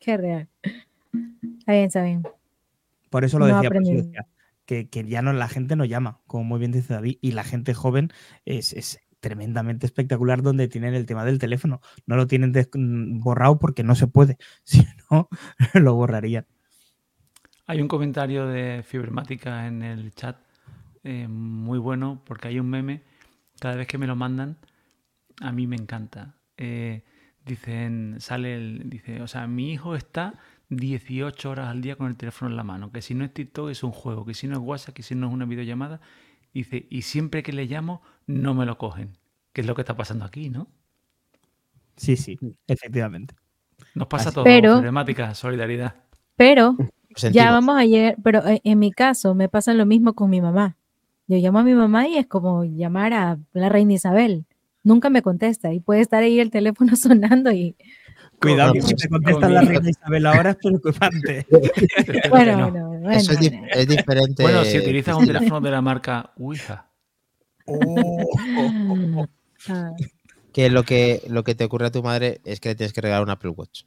[0.00, 0.48] Qué real.
[1.60, 2.22] Está bien, está bien.
[3.10, 4.26] Por eso lo No decía,
[4.64, 7.44] que, que ya no la gente no llama, como muy bien dice David, y la
[7.44, 8.10] gente joven
[8.44, 11.80] es, es tremendamente espectacular donde tienen el tema del teléfono.
[12.06, 15.28] No lo tienen mm, borrado porque no se puede, si no,
[15.74, 16.44] lo borrarían.
[17.66, 20.36] Hay un comentario de Fibermática en el chat
[21.02, 23.02] eh, muy bueno porque hay un meme,
[23.60, 24.56] cada vez que me lo mandan,
[25.40, 26.34] a mí me encanta.
[26.56, 27.02] Eh,
[27.44, 30.34] dicen, sale el, dice, o sea, mi hijo está
[30.68, 33.70] 18 horas al día con el teléfono en la mano, que si no es TikTok
[33.70, 36.00] es un juego, que si no es WhatsApp, que si no es una videollamada,
[36.54, 39.16] dice, y siempre que le llamo no me lo cogen,
[39.52, 40.68] que es lo que está pasando aquí, ¿no?
[41.96, 43.34] Sí, sí, efectivamente.
[43.94, 45.94] Nos pasa Así- todo, Fibermática, solidaridad.
[46.36, 46.76] Pero
[47.32, 50.40] Ya vamos a llegar, pero eh, en mi caso me pasa lo mismo con mi
[50.40, 50.76] mamá.
[51.26, 54.44] Yo llamo a mi mamá y es como llamar a la reina Isabel.
[54.84, 57.74] Nunca me contesta y puede estar ahí el teléfono sonando y
[58.40, 61.46] Cuidado, que si te contesta la reina Isabel ahora es preocupante.
[62.28, 62.70] Bueno, no.
[62.70, 63.66] bueno, bueno, Eso es, di- bueno.
[63.72, 64.42] es diferente.
[64.42, 66.90] Bueno, si utilizas un teléfono de la marca Ouija,
[69.68, 69.92] Ah,
[70.52, 73.00] Que lo que lo que te ocurre a tu madre es que le tienes que
[73.00, 73.82] regalar un Apple Watch.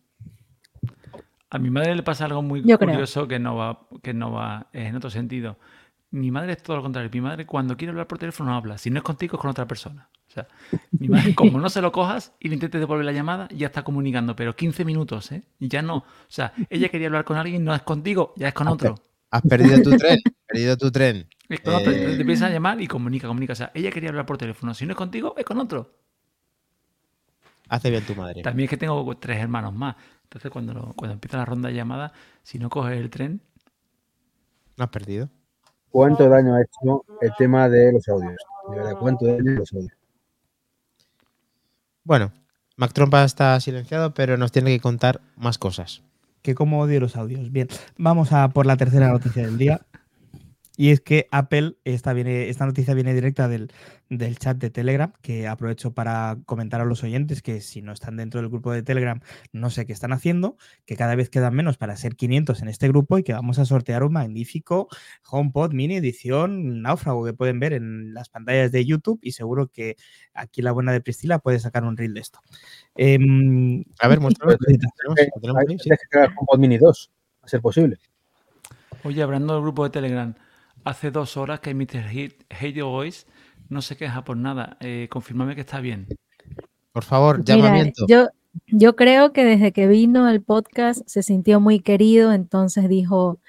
[1.52, 2.92] A mi madre le pasa algo muy Yo creo.
[2.92, 5.58] curioso que no va, que no va en otro sentido.
[6.12, 7.10] Mi madre es todo lo contrario.
[7.12, 8.78] Mi madre cuando quiere hablar por teléfono no habla.
[8.78, 10.10] Si no es contigo es con otra persona.
[10.28, 10.48] O sea,
[10.92, 13.84] mi madre, como no se lo cojas y le intentes devolver la llamada, ya está
[13.84, 15.44] comunicando, pero 15 minutos, ¿eh?
[15.60, 15.98] Ya no.
[15.98, 18.96] O sea, ella quería hablar con alguien, no es contigo, ya es con otro.
[19.32, 20.18] Has perdido tu tren.
[20.26, 21.28] has perdido tu tren.
[21.50, 21.92] Es con otro.
[21.92, 22.16] Eh.
[22.16, 23.54] Te empieza a llamar y comunica, comunica.
[23.54, 24.76] O sea, ella quería hablar por teléfono.
[24.76, 25.96] Si no es contigo, es con otro.
[27.70, 28.44] Hace bien tu madre.
[28.44, 29.96] También es que tengo tres hermanos más.
[30.30, 32.12] Entonces, cuando, lo- cuando empieza la ronda de llamadas,
[32.44, 33.42] si no coges el tren,
[34.78, 35.28] No has perdido.
[35.92, 38.38] ¿Cuánto daño ha hecho el tema de los audios?
[38.70, 39.92] De verdad, ¿cuánto daño los audios?
[42.04, 42.32] Bueno,
[42.78, 46.02] Mac Trompa está silenciado, pero nos tiene que contar más cosas.
[46.42, 47.52] que como odio los audios.
[47.52, 49.82] Bien, vamos a por la tercera noticia del día.
[50.80, 53.70] Y es que Apple, esta, viene, esta noticia viene directa del,
[54.08, 58.16] del chat de Telegram, que aprovecho para comentar a los oyentes que si no están
[58.16, 59.20] dentro del grupo de Telegram,
[59.52, 62.88] no sé qué están haciendo, que cada vez quedan menos para ser 500 en este
[62.88, 64.88] grupo y que vamos a sortear un magnífico
[65.30, 69.98] HomePod mini edición náufrago que pueden ver en las pantallas de YouTube y seguro que
[70.34, 72.40] aquí la buena de Priscila puede sacar un reel de esto.
[72.96, 74.20] Em, A ver,
[76.10, 77.12] crear HomePod Mini 2,
[77.42, 77.98] a ser posible.
[79.04, 80.34] Oye, hablando del grupo de Telegram,
[80.90, 82.04] hace dos horas que Mr.
[82.50, 83.26] Hate, Voice
[83.70, 84.78] no se queja por nada.
[84.82, 86.08] Eh, confírmame que está bien.
[86.92, 88.06] Por favor, Mira, llamamiento.
[88.08, 88.28] yo,
[88.68, 93.40] yo creo que desde que vino al podcast se sintió muy querido, entonces dijo,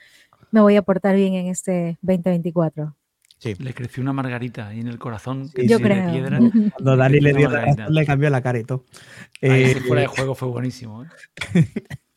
[0.50, 2.94] me voy a portar bien en este 2024.
[3.38, 3.55] Sí.
[3.59, 5.48] Le creció una margarita ahí en el corazón.
[5.55, 6.12] que Yo creo.
[6.12, 6.38] piedra.
[6.74, 7.83] Cuando Dani le dio la margarita.
[7.85, 8.85] razón, le cambió la cara y todo.
[9.40, 11.05] Ahí Eh, fuera de juego fue buenísimo.
[11.05, 11.09] ¿eh?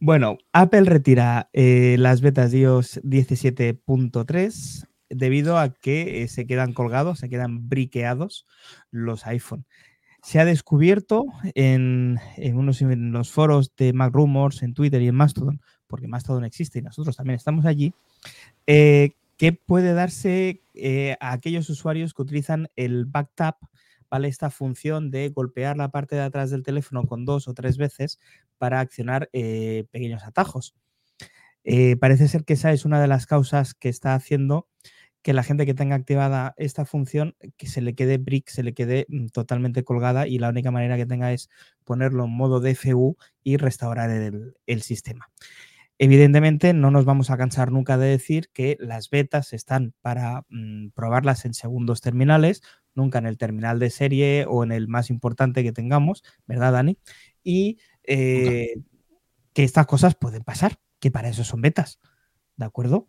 [0.00, 6.72] bueno, Apple retira eh, las betas de iOS 17.3 debido a que eh, se quedan
[6.72, 8.46] colgados, se quedan briqueados
[8.90, 9.66] los iPhone.
[10.22, 12.18] Se ha descubierto en,
[12.54, 16.80] unos en los foros de Mac Rumors, en Twitter y en Mastodon, porque Mastodon existe
[16.80, 17.94] y nosotros también estamos allí,
[18.66, 20.62] eh, que puede darse
[21.20, 23.56] a aquellos usuarios que utilizan el backtap,
[24.10, 24.28] ¿vale?
[24.28, 28.18] Esta función de golpear la parte de atrás del teléfono con dos o tres veces
[28.58, 30.74] para accionar eh, pequeños atajos.
[31.64, 34.68] Eh, parece ser que esa es una de las causas que está haciendo
[35.26, 38.74] que la gente que tenga activada esta función, que se le quede brick, se le
[38.74, 41.50] quede mm, totalmente colgada y la única manera que tenga es
[41.82, 45.28] ponerlo en modo DFU y restaurar el, el sistema.
[45.98, 50.90] Evidentemente, no nos vamos a cansar nunca de decir que las betas están para mm,
[50.90, 52.62] probarlas en segundos terminales,
[52.96, 56.98] nunca en el terminal de serie o en el más importante que tengamos, ¿verdad, Dani?
[57.42, 58.76] Y eh,
[59.52, 62.00] que estas cosas pueden pasar, que para eso son betas,
[62.56, 63.08] ¿de acuerdo?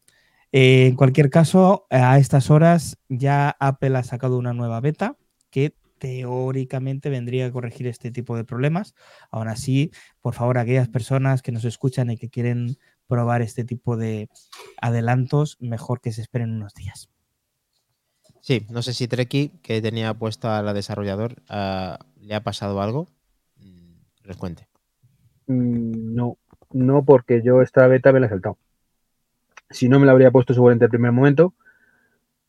[0.51, 5.17] Eh, en cualquier caso, a estas horas ya Apple ha sacado una nueva beta
[5.49, 8.93] que teóricamente vendría a corregir este tipo de problemas.
[9.31, 12.77] Aún así, por favor, aquellas personas que nos escuchan y que quieren
[13.07, 14.29] probar este tipo de
[14.81, 17.09] adelantos, mejor que se esperen unos días.
[18.48, 23.08] Sí, no sé si Treki, que tenía puesta la desarrollador, ah, le ha pasado algo.
[23.58, 24.66] Mm, nos cuente.
[25.48, 26.38] Mm, No,
[26.72, 28.58] no porque yo esta beta me la he saltado.
[29.70, 31.54] Si no me la habría puesto seguramente el primer momento,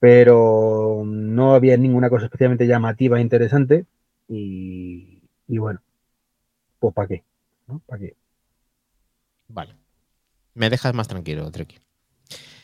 [0.00, 3.86] pero no había ninguna cosa especialmente llamativa e interesante
[4.28, 5.80] y, y bueno,
[6.80, 7.24] pues ¿para qué?
[7.66, 7.80] ¿no?
[7.86, 8.16] ¿Para qué?
[9.48, 9.76] Vale.
[10.54, 11.78] Me dejas más tranquilo, Treki.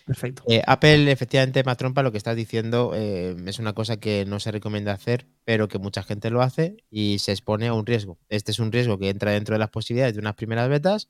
[0.05, 0.43] Perfecto.
[0.49, 4.51] Eh, Apple, efectivamente, trompa, lo que estás diciendo eh, es una cosa que no se
[4.53, 8.19] recomienda hacer, pero que mucha gente lo hace y se expone a un riesgo.
[8.29, 11.09] Este es un riesgo que entra dentro de las posibilidades de unas primeras betas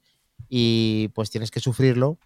[0.49, 2.19] y pues tienes que sufrirlo,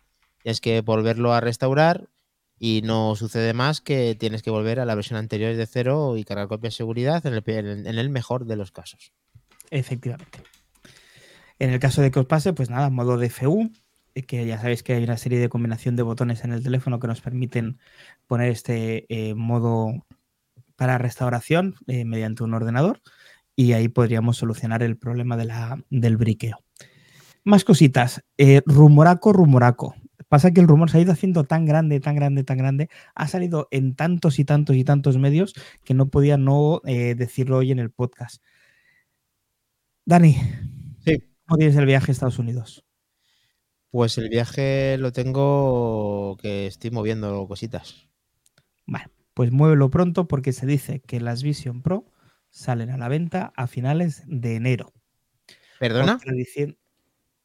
[0.43, 2.11] tienes que volverlo a restaurar
[2.59, 6.25] y no sucede más que tienes que volver a la versión anterior de cero y
[6.25, 7.43] cargar copia de seguridad en el,
[7.87, 9.13] en el mejor de los casos.
[9.71, 10.41] Efectivamente.
[11.59, 13.71] En el caso de que os pase, pues nada, modo DFU,
[14.27, 17.07] que ya sabéis que hay una serie de combinación de botones en el teléfono que
[17.07, 17.79] nos permiten
[18.27, 20.07] poner este eh, modo
[20.77, 23.01] para restauración eh, mediante un ordenador
[23.57, 26.59] y ahí podríamos solucionar el problema de la, del briqueo.
[27.45, 28.23] Más cositas.
[28.37, 29.97] Eh, rumoraco, rumoraco.
[30.29, 33.27] Pasa que el rumor se ha ido haciendo tan grande, tan grande, tan grande, ha
[33.27, 35.55] salido en tantos y tantos y tantos medios
[35.85, 38.43] que no podía no eh, decirlo hoy en el podcast.
[40.05, 40.37] Dani,
[41.05, 41.23] Sí.
[41.47, 42.85] ¿cómo tienes el viaje a Estados Unidos?
[43.91, 48.09] Pues el viaje lo tengo que estoy moviendo cositas.
[48.87, 52.05] Bueno, pues muévelo pronto porque se dice que las Vision Pro
[52.51, 54.93] salen a la venta a finales de enero.
[55.79, 56.19] ¿Perdona?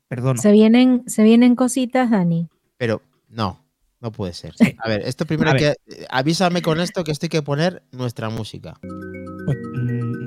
[0.08, 0.42] Perdono.
[0.42, 2.50] Se vienen, se vienen cositas, Dani.
[2.78, 3.66] Pero no,
[4.00, 4.54] no puede ser.
[4.78, 5.76] A ver, esto primero A que.
[6.10, 8.80] Avísame con esto que esto hay que poner nuestra música.
[9.46, 10.26] Pues, mm.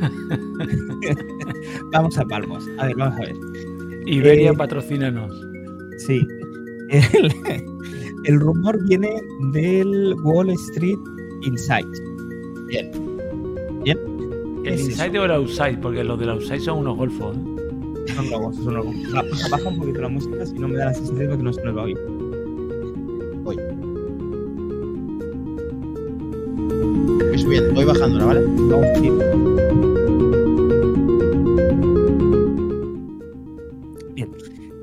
[1.92, 2.64] vamos a palmos.
[2.78, 3.34] A ver, vamos a ver.
[4.06, 5.32] Iberia, Eh, patrocínanos.
[5.98, 6.26] Sí.
[6.90, 7.32] El,
[8.24, 9.10] el rumor viene
[9.52, 10.98] del Wall Street
[11.42, 11.86] Insight.
[12.68, 12.90] Bien.
[13.84, 13.98] Bien.
[14.64, 15.78] ¿El es o el outside?
[15.80, 17.36] Porque los del outside son unos golfos.
[17.36, 17.40] ¿eh?
[18.14, 18.94] Son logos, son logos.
[19.12, 21.52] La- Baja un poquito la música, si no me da la sensación de que no
[21.52, 21.98] se nos va a oír.
[27.30, 28.40] Voy subiendo, voy bajándola, ¿vale?
[28.44, 29.10] Vamos, sí.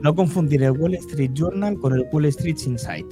[0.03, 3.05] No confundir el Wall Street Journal con el Wall Street Insight.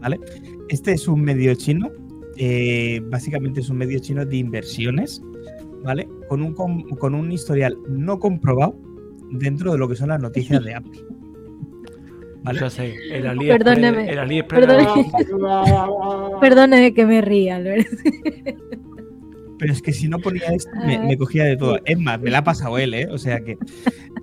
[0.00, 0.20] ¿Vale?
[0.68, 1.90] Este es un medio chino.
[2.36, 5.22] eh, básicamente es un medio chino de inversiones.
[5.84, 6.08] ¿Vale?
[6.28, 8.76] Con un, com- con un historial no comprobado
[9.30, 11.00] dentro de lo que son las noticias de Apple.
[12.42, 12.60] ¿Vale?
[12.60, 13.58] Yo sé, el AliExpress.
[13.64, 15.10] Perdóneme, El AliExpress perdóneme.
[16.40, 17.86] Perdóneme que me ría, Albert.
[19.58, 21.06] Pero es que si no ponía esto, me, Ay.
[21.08, 21.78] me cogía de todo.
[21.84, 23.08] Es más, me la ha pasado él, ¿eh?
[23.10, 23.56] O sea que.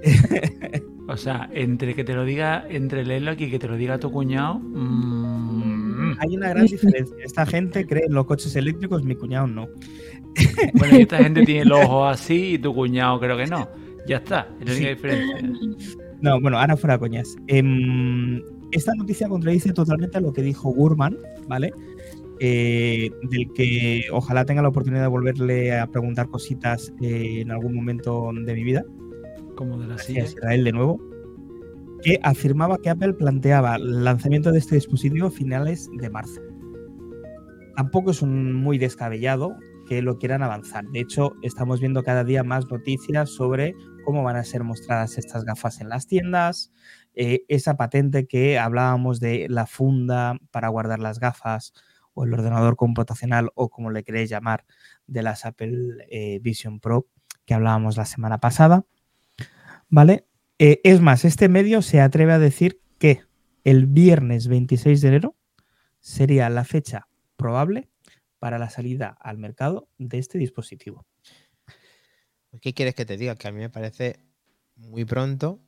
[1.08, 4.00] O sea, entre que te lo diga, entre leerlo aquí y que te lo diga
[4.00, 4.56] tu cuñado.
[4.60, 7.16] mm, Hay una gran diferencia.
[7.24, 9.68] Esta gente cree en los coches eléctricos, mi cuñado no.
[10.74, 13.70] bueno, y esta gente tiene los ojos así y tu cuñado creo que no.
[14.08, 15.38] Ya está, es la única diferencia.
[16.22, 17.36] No, bueno, ahora fuera coñas.
[17.48, 18.42] Em,
[18.72, 21.72] esta noticia contradice totalmente a lo que dijo Gurman, ¿vale?
[22.40, 27.74] Eh, del que ojalá tenga la oportunidad de volverle a preguntar cositas eh, en algún
[27.74, 28.84] momento de mi vida.
[29.56, 30.24] Como de la silla.
[30.24, 31.00] Israel, de nuevo.
[32.04, 36.42] Que afirmaba que Apple planteaba el lanzamiento de este dispositivo a finales de marzo.
[37.76, 39.56] Tampoco es un muy descabellado
[39.88, 40.86] que lo quieran avanzar.
[40.86, 45.46] De hecho, estamos viendo cada día más noticias sobre cómo van a ser mostradas estas
[45.46, 46.72] gafas en las tiendas,
[47.14, 51.74] eh, esa patente que hablábamos de la funda para guardar las gafas
[52.14, 54.66] o el ordenador computacional o como le queréis llamar
[55.08, 57.08] de las Apple eh, Vision Pro
[57.46, 58.86] que hablábamos la semana pasada.
[59.90, 60.28] ¿Vale?
[60.60, 63.22] Eh, es más, este medio se atreve a decir que
[63.64, 65.36] el viernes 26 de enero
[66.00, 67.90] sería la fecha probable
[68.40, 71.06] para la salida al mercado de este dispositivo.
[72.62, 73.36] ¿Qué quieres que te diga?
[73.36, 74.20] Que a mí me parece
[74.76, 75.60] muy pronto.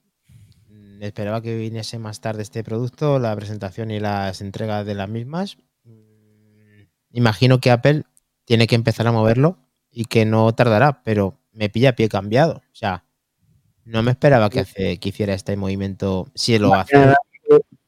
[0.69, 5.09] Mm, Esperaba que viniese más tarde este producto, la presentación y las entregas de las
[5.09, 5.57] mismas.
[5.83, 8.03] Mm, Imagino que Apple
[8.45, 9.57] tiene que empezar a moverlo
[9.91, 12.57] y que no tardará, pero me pilla a pie cambiado.
[12.71, 13.05] O sea,
[13.87, 16.95] no me esperaba que, hace- que hiciera este movimiento si lo hace.
[16.97, 17.15] Nada,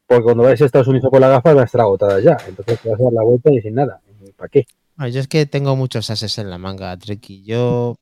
[0.08, 2.38] Porque cuando vayas a Estados Unidos con las gafas van a estar agotadas ya.
[2.48, 4.02] Entonces te vas a dar la vuelta y sin nada.
[4.36, 4.66] ¿Para qué?
[5.12, 7.44] Yo es que tengo muchos ases en la manga, Treki.
[7.44, 7.96] Yo,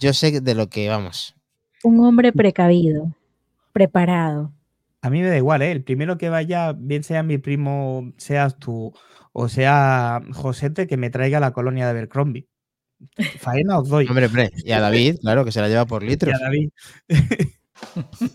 [0.00, 1.34] yo sé de lo que vamos.
[1.82, 3.14] Un hombre precavido,
[3.72, 4.52] preparado.
[5.02, 5.72] A mí me da igual, ¿eh?
[5.72, 8.92] El primero que vaya, bien sea mi primo, seas tú
[9.32, 12.48] o sea Josete, que me traiga la colonia de Abercrombie.
[13.38, 14.06] Faena os doy.
[14.06, 16.34] Hombre, hombre, y a David, claro, que se la lleva por Y litros.
[16.34, 16.70] a David.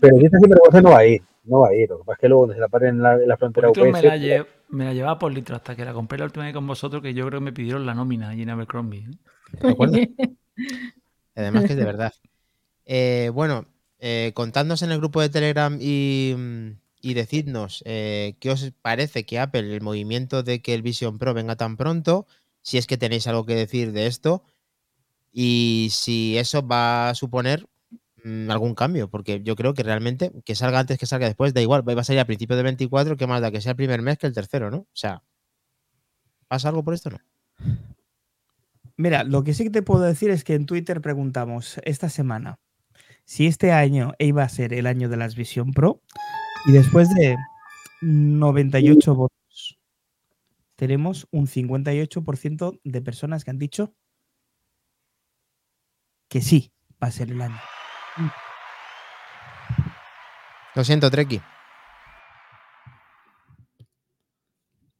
[0.00, 1.22] Pero dice sinvergüenza no va a ir.
[1.44, 1.88] No va a ir.
[1.88, 3.70] Lo que pasa es que luego cuando se la paren en la, en la frontera
[3.70, 3.78] UPS.
[3.78, 6.54] me, la lle- me la llevaba por litro hasta que la compré la última vez
[6.54, 9.00] con vosotros, que yo creo que me pidieron la nómina allí en Abercrombie.
[9.08, 9.58] ¿eh?
[9.62, 9.96] ¿De acuerdo?
[11.36, 12.12] Además que es de verdad.
[12.86, 13.66] Eh, bueno,
[14.00, 16.34] eh, contadnos en el grupo de Telegram y,
[17.00, 21.34] y decidnos eh, qué os parece que Apple, el movimiento de que el Vision Pro
[21.34, 22.26] venga tan pronto,
[22.62, 24.42] si es que tenéis algo que decir de esto
[25.38, 27.68] y si eso va a suponer
[28.24, 31.60] mm, algún cambio, porque yo creo que realmente que salga antes que salga después, da
[31.60, 34.00] igual, va a salir a principios de 24, que más da que sea el primer
[34.00, 34.78] mes que el tercero, ¿no?
[34.78, 35.22] O sea,
[36.48, 37.18] ¿pasa algo por esto no?
[38.96, 42.58] Mira, lo que sí que te puedo decir es que en Twitter preguntamos esta semana
[43.26, 46.00] si este año iba a ser el año de las Vision Pro
[46.64, 47.36] y después de
[48.00, 49.78] 98 votos
[50.76, 53.92] tenemos un 58% de personas que han dicho
[56.36, 56.70] que sí
[57.02, 57.56] va a ser el año.
[60.74, 61.40] Lo siento, Treki.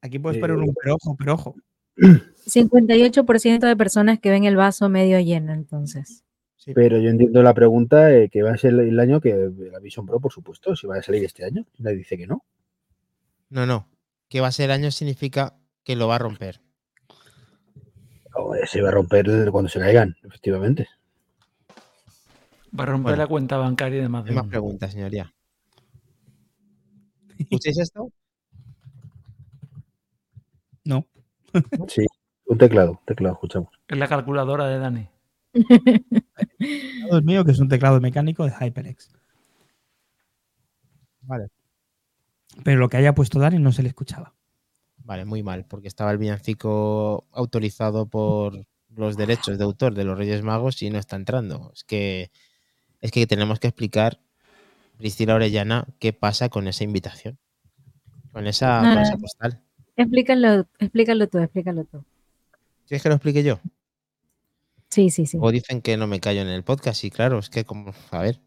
[0.01, 1.55] Aquí puedes poner un pero ojo, pero ojo.
[1.97, 6.24] 58% de personas que ven el vaso medio lleno, entonces.
[6.57, 6.72] Sí.
[6.72, 10.07] Pero yo entiendo la pregunta eh, que va a ser el año que la Vision
[10.07, 11.66] Pro, por supuesto, si va a salir este año.
[11.76, 12.47] Nadie dice que no.
[13.51, 13.91] No, no.
[14.30, 16.62] Que va a ser año significa que lo va a romper.
[17.84, 20.89] Eh, se va a romper cuando se caigan, efectivamente.
[22.78, 23.16] Va a romper Bueno.
[23.22, 25.32] la cuenta bancaria de más Hay de más preguntas, señoría.
[27.38, 28.10] ¿Escucháis esto?
[30.84, 31.06] No.
[31.88, 32.04] Sí,
[32.46, 33.70] un teclado, un teclado, escuchamos.
[33.88, 35.08] Es la calculadora de Dani.
[37.08, 39.10] Todo es mío, que es un teclado mecánico de HyperX.
[41.22, 41.48] Vale.
[42.62, 44.34] Pero lo que haya puesto Dani no se le escuchaba.
[44.98, 50.18] Vale, muy mal, porque estaba el villancico autorizado por los derechos de autor de los
[50.18, 51.70] Reyes Magos y no está entrando.
[51.74, 52.30] Es que
[53.07, 54.20] es que tenemos que explicar,
[54.98, 57.38] Priscila Orellana, qué pasa con esa invitación.
[58.32, 59.62] Con esa, con esa postal.
[59.96, 62.04] Explícalo, explícalo tú, explícalo tú.
[62.86, 63.61] ¿Quieres que lo explique yo?
[64.90, 65.38] Sí, sí, sí.
[65.40, 68.18] O dicen que no me callo en el podcast, y claro, es que como, a
[68.20, 68.40] ver.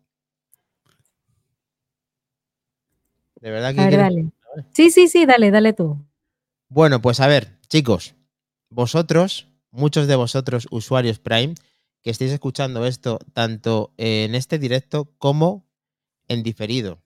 [3.42, 4.32] De verdad que A ver, dale.
[4.72, 5.98] Sí, sí, sí, dale, dale tú.
[6.68, 8.16] Bueno, pues a ver, chicos,
[8.70, 11.56] vosotros, muchos de vosotros usuarios Prime,
[12.02, 15.68] que estéis escuchando esto tanto en este directo como
[16.28, 17.02] en diferido,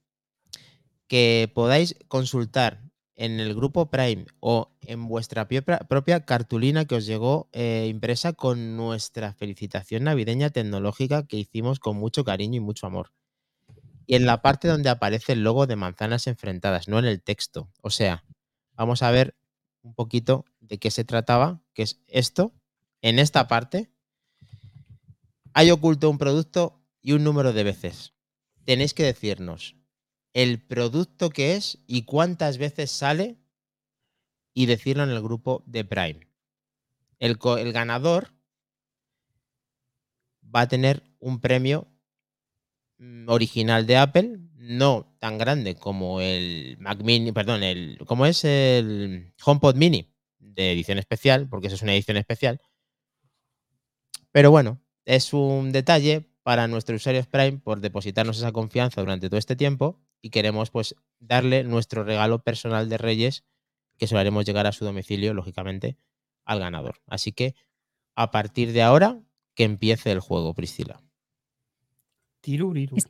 [1.08, 2.84] que podáis consultar
[3.16, 8.76] en el grupo Prime o en vuestra propia, cartulina que os llegó eh, impresa con
[8.76, 13.12] nuestra felicitación navideña tecnológica que hicimos con mucho cariño y mucho amor.
[14.06, 17.70] Y en la parte donde aparece el logo de manzanas enfrentadas, no en el texto.
[17.82, 18.26] O sea,
[18.76, 19.36] vamos a ver
[19.82, 22.54] un poquito de qué se trataba, que es esto.
[23.02, 23.93] En esta parte
[25.54, 28.14] hay oculto un producto y un número de veces.
[28.66, 29.76] Tenéis que decirnos
[30.34, 33.38] el producto que es y cuántas veces sale
[34.54, 36.28] y decirlo en el grupo de Prime.
[37.20, 37.38] El,
[37.72, 38.34] ganador
[40.44, 41.88] va a tener un premio
[42.98, 48.44] mm, original de Apple, no tan grande como el Mac Mini, perdón, el ¿cómo es
[48.44, 52.62] el HomePod Mini de edición especial, porque eso es una edición especial.
[54.32, 59.38] Pero bueno, es un detalle para nuestros usuarios Prime por depositarnos esa confianza durante todo
[59.38, 63.44] este tiempo y queremos pues darle nuestro regalo personal de Reyes
[63.98, 65.98] que se lo haremos llegar a su domicilio, lógicamente,
[66.46, 66.96] al ganador.
[67.08, 67.56] Así que
[68.16, 69.20] a partir de ahora
[69.56, 71.02] que empiece el juego, Priscila.
[72.42, 72.98] Tiruriru.
[72.98, 73.08] Es-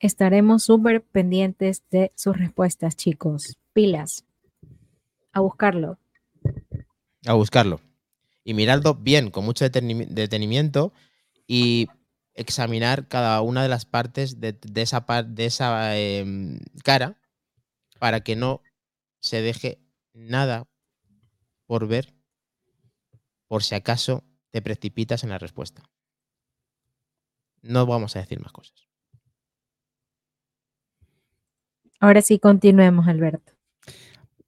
[0.00, 3.56] Estaremos súper pendientes de sus respuestas, chicos.
[3.72, 4.24] Pilas.
[5.32, 5.98] A buscarlo.
[7.26, 7.80] a buscarlo.
[8.44, 10.92] Y miradlo bien, con mucho deteni- detenimiento
[11.46, 11.88] y
[12.34, 17.20] examinar cada una de las partes de, de esa, par- de esa em, cara
[17.98, 18.60] para que no
[19.20, 19.78] se deje
[20.12, 20.66] nada
[21.66, 22.12] por ver
[23.48, 25.82] por si acaso te precipitas en la respuesta.
[27.62, 28.88] No vamos a decir más cosas.
[32.00, 33.52] Ahora sí, continuemos, Alberto.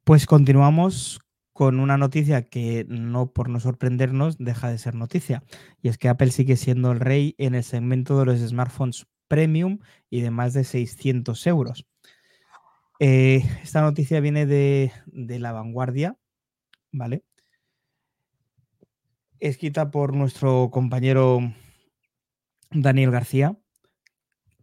[0.05, 1.21] Pues continuamos
[1.57, 5.43] con una noticia que no por no sorprendernos deja de ser noticia.
[5.81, 9.79] Y es que Apple sigue siendo el rey en el segmento de los smartphones premium
[10.11, 11.87] y de más de 600 euros.
[13.01, 16.19] Eh, esta noticia viene de, de La Vanguardia,
[16.93, 17.25] ¿vale?
[19.41, 21.39] Escrita por nuestro compañero
[22.71, 23.57] Daniel García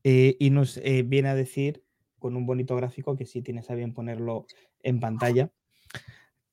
[0.03, 1.83] eh, y nos eh, viene a decir
[2.19, 4.45] con un bonito gráfico que si tienes a bien ponerlo
[4.83, 5.51] en pantalla,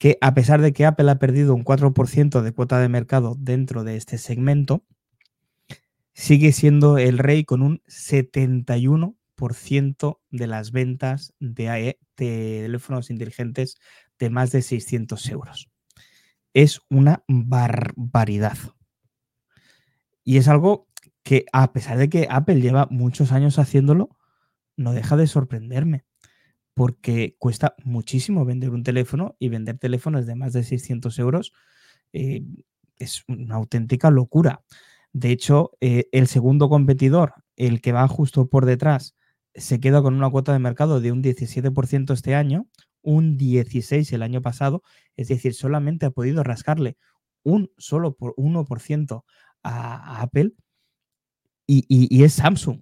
[0.00, 3.84] que a pesar de que Apple ha perdido un 4% de cuota de mercado dentro
[3.84, 4.82] de este segmento,
[6.14, 13.76] sigue siendo el rey con un 71% de las ventas de, AE de teléfonos inteligentes
[14.18, 15.68] de más de 600 euros.
[16.54, 18.56] Es una barbaridad.
[20.24, 20.88] Y es algo
[21.22, 24.16] que a pesar de que Apple lleva muchos años haciéndolo,
[24.78, 26.06] no deja de sorprenderme.
[26.80, 31.52] Porque cuesta muchísimo vender un teléfono y vender teléfonos de más de 600 euros
[32.14, 32.42] eh,
[32.96, 34.64] es una auténtica locura.
[35.12, 39.14] De hecho, eh, el segundo competidor, el que va justo por detrás,
[39.54, 42.66] se queda con una cuota de mercado de un 17% este año,
[43.02, 44.82] un 16% el año pasado,
[45.18, 46.96] es decir, solamente ha podido rascarle
[47.42, 49.22] un solo por 1%
[49.64, 50.52] a, Apple
[51.66, 52.80] y, es Samsung.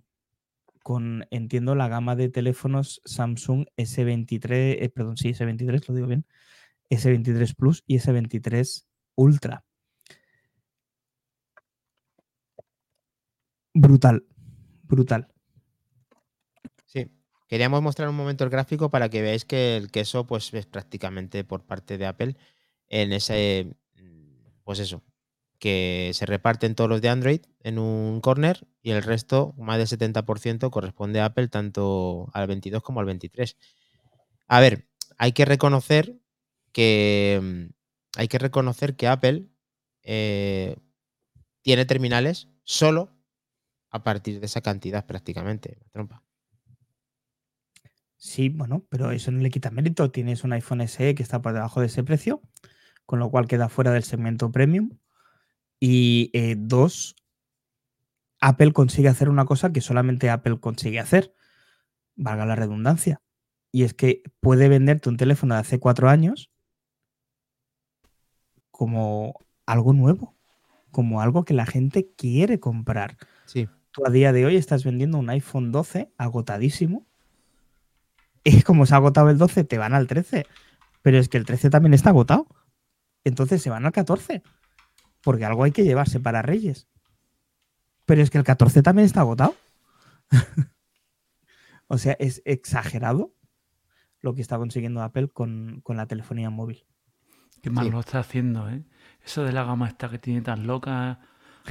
[0.88, 6.24] Con, entiendo, la gama de teléfonos Samsung S23, eh, perdón, sí, S23, lo digo bien,
[6.88, 9.66] S23 Plus y S23 Ultra.
[13.74, 14.24] Brutal,
[14.84, 15.28] brutal.
[16.86, 17.12] Sí,
[17.48, 21.44] queríamos mostrar un momento el gráfico para que veáis que el queso pues es prácticamente
[21.44, 22.34] por parte de Apple
[22.88, 23.76] en ese,
[24.64, 25.02] pues eso,
[25.58, 29.86] que se reparten todos los de Android en un corner y el resto, más del
[29.86, 33.56] 70%, corresponde a Apple tanto al 22 como al 23.
[34.46, 34.88] A ver,
[35.18, 36.16] hay que reconocer
[36.72, 37.70] que
[38.16, 39.46] hay que reconocer que Apple
[40.02, 40.76] eh,
[41.62, 43.12] tiene terminales solo
[43.90, 46.22] a partir de esa cantidad prácticamente, trompa.
[48.16, 50.10] Sí, bueno, pero eso no le quita mérito.
[50.10, 52.42] Tienes un iPhone SE que está por debajo de ese precio,
[53.06, 54.98] con lo cual queda fuera del segmento premium.
[55.80, 57.14] Y eh, dos,
[58.40, 61.34] Apple consigue hacer una cosa que solamente Apple consigue hacer,
[62.16, 63.20] valga la redundancia.
[63.70, 66.50] Y es que puede venderte un teléfono de hace cuatro años
[68.70, 69.34] como
[69.66, 70.34] algo nuevo,
[70.90, 73.16] como algo que la gente quiere comprar.
[73.44, 73.68] Sí.
[73.90, 77.06] Tú a día de hoy estás vendiendo un iPhone 12 agotadísimo.
[78.42, 80.46] Y como se ha agotado el 12, te van al 13.
[81.02, 82.46] Pero es que el 13 también está agotado.
[83.24, 84.42] Entonces se van al 14
[85.22, 86.88] porque algo hay que llevarse para Reyes.
[88.04, 89.54] Pero es que el 14 también está agotado.
[91.88, 93.34] o sea, es exagerado
[94.20, 96.84] lo que está consiguiendo Apple con, la telefonía móvil.
[97.62, 98.84] Qué mal lo está haciendo, ¿eh?
[99.24, 101.20] Eso de la gama esta que tiene tan loca,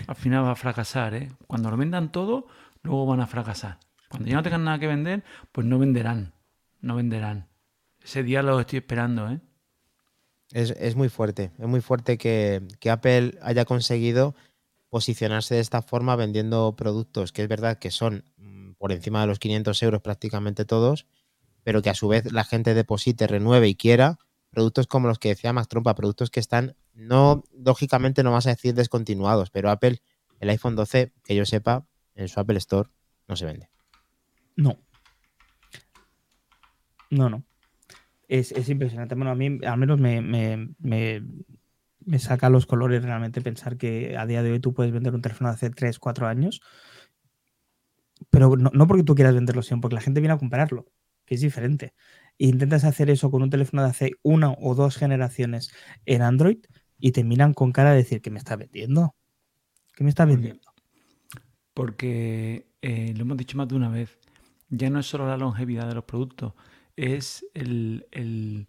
[0.05, 1.31] al final va a fracasar, ¿eh?
[1.47, 2.47] Cuando lo vendan todo,
[2.83, 3.79] luego van a fracasar.
[4.09, 6.33] Cuando ya no tengan nada que vender, pues no venderán.
[6.81, 7.47] No venderán.
[8.01, 9.41] Ese día lo estoy esperando, ¿eh?
[10.51, 14.33] Es, muy fuerte, es muy fuerte que, Apple haya conseguido
[14.89, 19.27] posicionarse de esta forma vendiendo productos que es verdad que son mm, por encima de
[19.27, 21.05] los 500 euros prácticamente todos,
[21.63, 24.19] pero que a su vez la gente deposite, renueve y quiera
[24.49, 28.51] productos como los que decía Max Trompa, productos que están, no, lógicamente no vas a
[28.51, 30.01] decir descontinuados, pero Apple,
[30.39, 31.85] el iPhone 12, que yo sepa,
[32.15, 32.89] en su Apple Store
[33.27, 33.69] no se vende.
[34.55, 34.77] No.
[37.09, 37.43] No, no
[38.28, 39.15] es, impresionante.
[39.15, 41.23] Bueno, a mí al menos me,
[42.19, 45.49] saca los colores realmente pensar que a día de hoy tú puedes vender un teléfono
[45.49, 46.61] de hace 3, 4 años,
[48.30, 50.88] pero no, porque tú quieras venderlo, sino porque la gente viene a comprarlo,
[51.25, 51.93] que es diferente.
[52.39, 55.71] E intentas hacer eso con un teléfono de hace una o dos generaciones
[56.05, 56.59] en Android
[56.99, 59.15] y te miran con cara de decir que me está vendiendo.
[59.95, 60.73] ¿Qué me está vendiendo?
[61.73, 64.17] Porque eh, lo hemos dicho más de una vez,
[64.69, 66.53] ya no es solo la longevidad de los productos,
[66.97, 68.67] es el,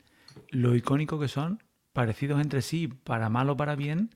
[0.50, 1.62] lo icónico que son,
[1.92, 4.14] parecidos entre sí, para mal o para bien.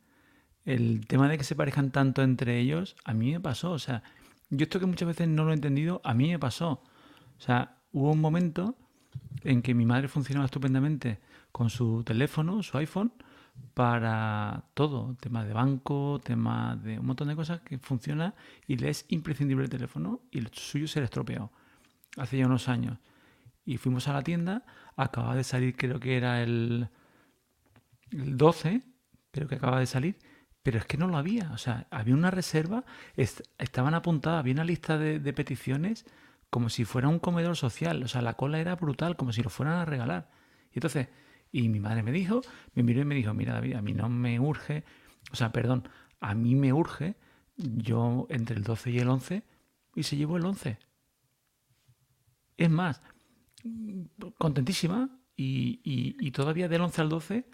[0.64, 3.72] El tema de que se parezcan tanto entre ellos, a mí me pasó.
[3.72, 4.04] O sea,
[4.50, 6.82] yo esto que muchas veces no lo he entendido, a mí me pasó.
[7.38, 8.76] O sea, hubo un momento
[9.42, 11.18] en que mi madre funcionaba estupendamente
[11.50, 13.12] con su teléfono, su iPhone,
[13.74, 18.34] para todo, tema de banco, tema de un montón de cosas que funciona
[18.66, 21.50] y le es imprescindible el teléfono y el suyo se le estropeó
[22.16, 22.98] hace ya unos años.
[23.64, 24.64] Y fuimos a la tienda,
[24.96, 26.88] acaba de salir, creo que era el,
[28.10, 28.82] el 12,
[29.30, 30.18] creo que acaba de salir,
[30.62, 31.50] pero es que no lo había.
[31.52, 32.84] O sea, había una reserva,
[33.16, 36.06] estaban apuntadas, había una lista de, peticiones
[36.50, 38.02] como si fuera un comedor social.
[38.02, 40.30] O sea, la cola era brutal, como si lo fueran a regalar.
[40.70, 41.08] Y entonces,
[41.50, 42.42] y mi madre me dijo,
[42.74, 44.84] me miró y me dijo, mira David, a mí no me urge,
[45.32, 45.88] o sea, perdón,
[46.20, 47.16] a mí me urge,
[47.56, 49.42] yo entre el 12 y el 11,
[49.94, 50.78] y se llevó el 11.
[52.56, 53.02] Es más,
[54.38, 57.46] contentísima y, todavía del 11 al 12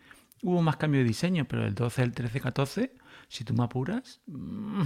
[0.43, 2.93] hubo más cambio de diseño, pero del 12 al 13, 14,
[3.29, 4.83] si tú me apuras, mm,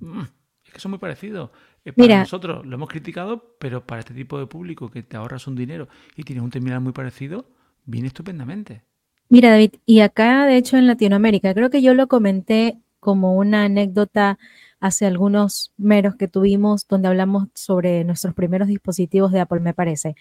[0.00, 0.20] mm,
[0.64, 1.50] es que son muy parecidos.
[1.84, 5.46] Eh, para nosotros lo hemos criticado, pero para este tipo de público que te ahorras
[5.46, 7.48] un dinero y tienes un terminal muy parecido,
[7.84, 8.82] viene estupendamente.
[9.28, 13.64] Mira, David, y acá, de hecho, en Latinoamérica, creo que yo lo comenté como una
[13.64, 14.38] anécdota
[14.80, 20.16] hace algunos meros que tuvimos donde hablamos sobre nuestros primeros dispositivos de Apple, me parece.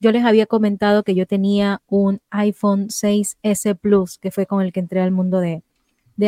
[0.00, 4.72] Yo les había comentado que yo tenía un iPhone 6S Plus, que fue con el
[4.72, 5.62] que entré al mundo de,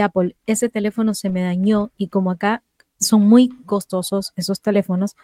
[0.02, 0.36] Apple.
[0.46, 2.62] Ese teléfono se me dañó y como acá
[2.98, 5.16] son muy costosos esos teléfonos,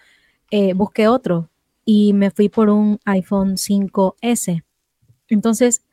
[0.51, 1.49] eh, busqué otro
[1.87, 4.63] y me fui por un iPhone 5S.
[5.29, 5.85] Entonces,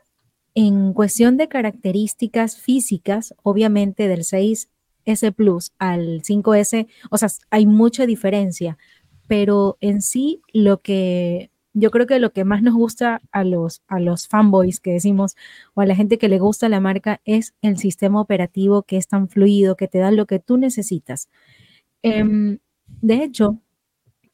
[0.55, 4.25] en cuestión de características físicas, obviamente del
[5.05, 8.77] 6S Plus al 5S, o sea, hay mucha diferencia,
[9.27, 13.81] pero en sí lo que yo creo que lo que más nos gusta a los,
[13.87, 15.35] a los fanboys que decimos
[15.73, 19.09] o a la gente que le gusta la marca es el sistema operativo que es
[19.09, 21.29] tan fluido, que te da lo que tú necesitas.
[22.01, 22.59] Em,
[23.01, 23.59] de hecho,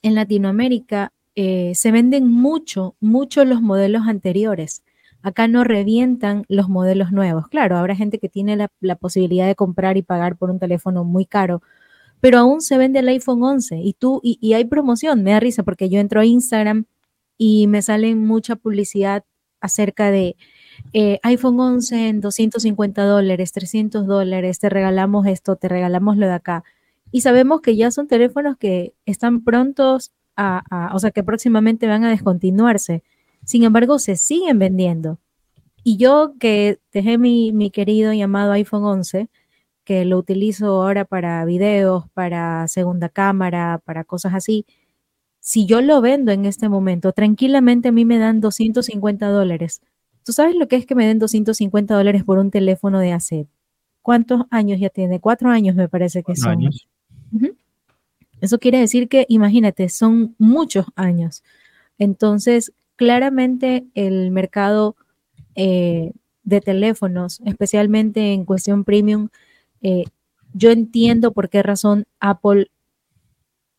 [0.04, 4.84] en Latinoamérica eh, se venden mucho, mucho los modelos anteriores.
[5.24, 7.48] Acá no revientan los modelos nuevos.
[7.48, 11.26] Claro, habrá gente que tiene la, posibilidad de comprar y pagar por un teléfono muy
[11.26, 11.62] caro,
[12.20, 15.64] pero aún se vende el iPhone 11 y tú, y, hay promoción, me da risa
[15.64, 16.86] porque yo entro a Instagram
[17.38, 19.24] y me sale mucha publicidad
[19.60, 20.36] acerca de
[20.94, 26.34] eh, iPhone 11 en 250 dólares, 300 dólares, te regalamos esto, te regalamos lo de
[26.34, 26.64] acá.
[27.12, 32.04] Y sabemos que ya son teléfonos que están prontos a, o sea, que próximamente van
[32.04, 33.04] a descontinuarse.
[33.52, 35.20] Sin embargo, se siguen vendiendo.
[35.84, 39.28] Y yo que dejé mi, mi querido llamado iPhone 11,
[39.84, 44.66] que lo utilizo ahora para videos, para segunda cámara, para cosas así,
[45.42, 49.82] si yo lo vendo en este momento, tranquilamente a mí me dan 250 dólares.
[50.24, 53.48] ¿Tú sabes lo que es que me den 250 dólares por un teléfono de hace?
[54.02, 55.20] ¿Cuántos años ya tiene?
[55.20, 56.52] Cuatro años me parece que son.
[56.52, 56.88] Años.
[58.40, 61.44] Eso quiere decir que, imagínate, son muchos años.
[61.98, 62.72] Entonces,
[63.02, 64.96] claramente el mercado
[65.56, 66.12] eh,
[66.44, 69.30] de teléfonos, especialmente en cuestión premium,
[69.82, 70.04] eh,
[70.54, 72.70] yo entiendo por qué razón Apple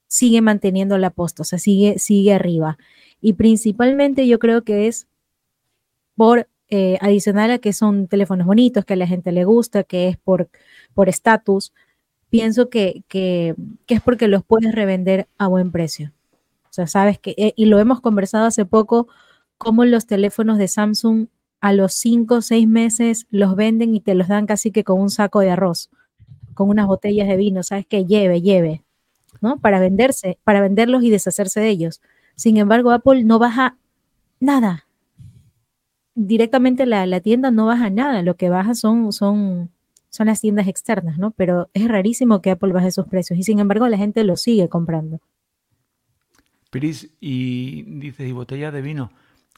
[0.08, 2.78] sigue manteniendo la posta, o sea, sigue, sigue arriba.
[3.20, 5.06] Y principalmente yo creo que es
[6.16, 10.08] por eh, adicional a que son teléfonos bonitos, que a la gente le gusta, que
[10.08, 10.48] es por
[11.06, 11.72] estatus,
[12.28, 13.54] pienso que, que,
[13.86, 16.10] es porque los puedes revender a buen precio.
[16.72, 19.06] O sea, sabes que, eh, y lo hemos conversado hace poco,
[19.58, 21.26] cómo los teléfonos de Samsung
[21.60, 24.98] a los 5 o 6 meses los venden y te los dan casi que con
[24.98, 25.90] un saco de arroz,
[26.54, 28.82] con unas botellas de vino, sabes que lleve, lleve.
[29.42, 29.58] ¿no?
[29.58, 32.00] Para venderse, para venderlos y deshacerse de ellos.
[32.36, 33.76] Sin embargo, Apple no baja
[34.40, 34.86] nada.
[36.14, 39.70] Directamente la, la tienda no baja nada, lo que baja son, son,
[40.08, 41.32] son las tiendas externas, ¿no?
[41.32, 44.70] Pero es rarísimo que Apple baje sus precios y sin embargo la gente lo sigue
[44.70, 45.20] comprando.
[46.72, 49.12] Pris, y dices, y botella de vino,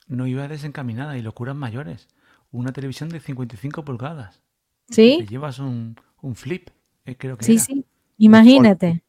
[0.09, 2.09] no iba desencaminada y locuras mayores.
[2.51, 4.43] Una televisión de 55 pulgadas.
[4.91, 5.19] Sí.
[5.21, 5.95] Te llevas un,
[6.35, 6.71] flip,
[7.05, 7.85] eh, creo que Sí, sí.
[8.19, 9.05] Imagínate.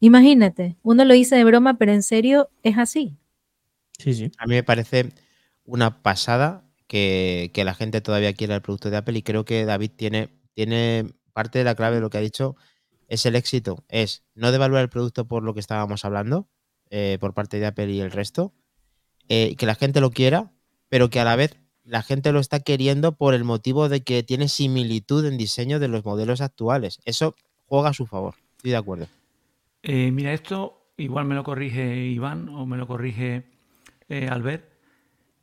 [0.00, 3.18] Imagínate, uno lo dice de broma, pero en serio es así.
[3.98, 4.32] Sí, sí.
[4.38, 5.12] A mí me parece
[5.66, 9.90] una pasada que, la gente todavía quiera el producto de Apple y creo que David
[9.94, 12.56] tiene, tiene parte de la clave de lo que ha dicho,
[13.06, 16.48] es el éxito, es no devaluar el producto por lo que estábamos hablando,
[16.92, 18.52] eh, por parte de Apple y el resto,
[19.28, 20.50] eh, que la gente lo quiera,
[20.88, 24.24] pero que a la vez la gente lo está queriendo por el motivo de que
[24.24, 26.98] tiene similitud en diseño de los modelos actuales.
[27.04, 27.36] Eso
[27.66, 29.06] juega a su favor, estoy de acuerdo.
[29.84, 33.44] Eh, mira, esto igual me lo corrige Iván o me lo corrige
[34.28, 34.68] Albert.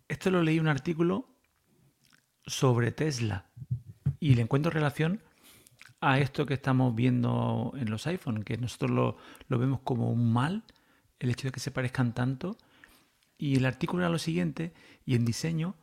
[0.09, 1.29] Esto lo leí un artículo
[2.45, 3.45] sobre Tesla
[4.19, 5.21] y le encuentro relación
[6.01, 9.15] a esto que estamos viendo en los iPhones, que nosotros
[9.47, 10.63] lo vemos como un mal,
[11.19, 12.57] el hecho de que se parezcan tanto.
[13.37, 14.73] Y el artículo era lo siguiente,
[15.05, 15.75] y en diseño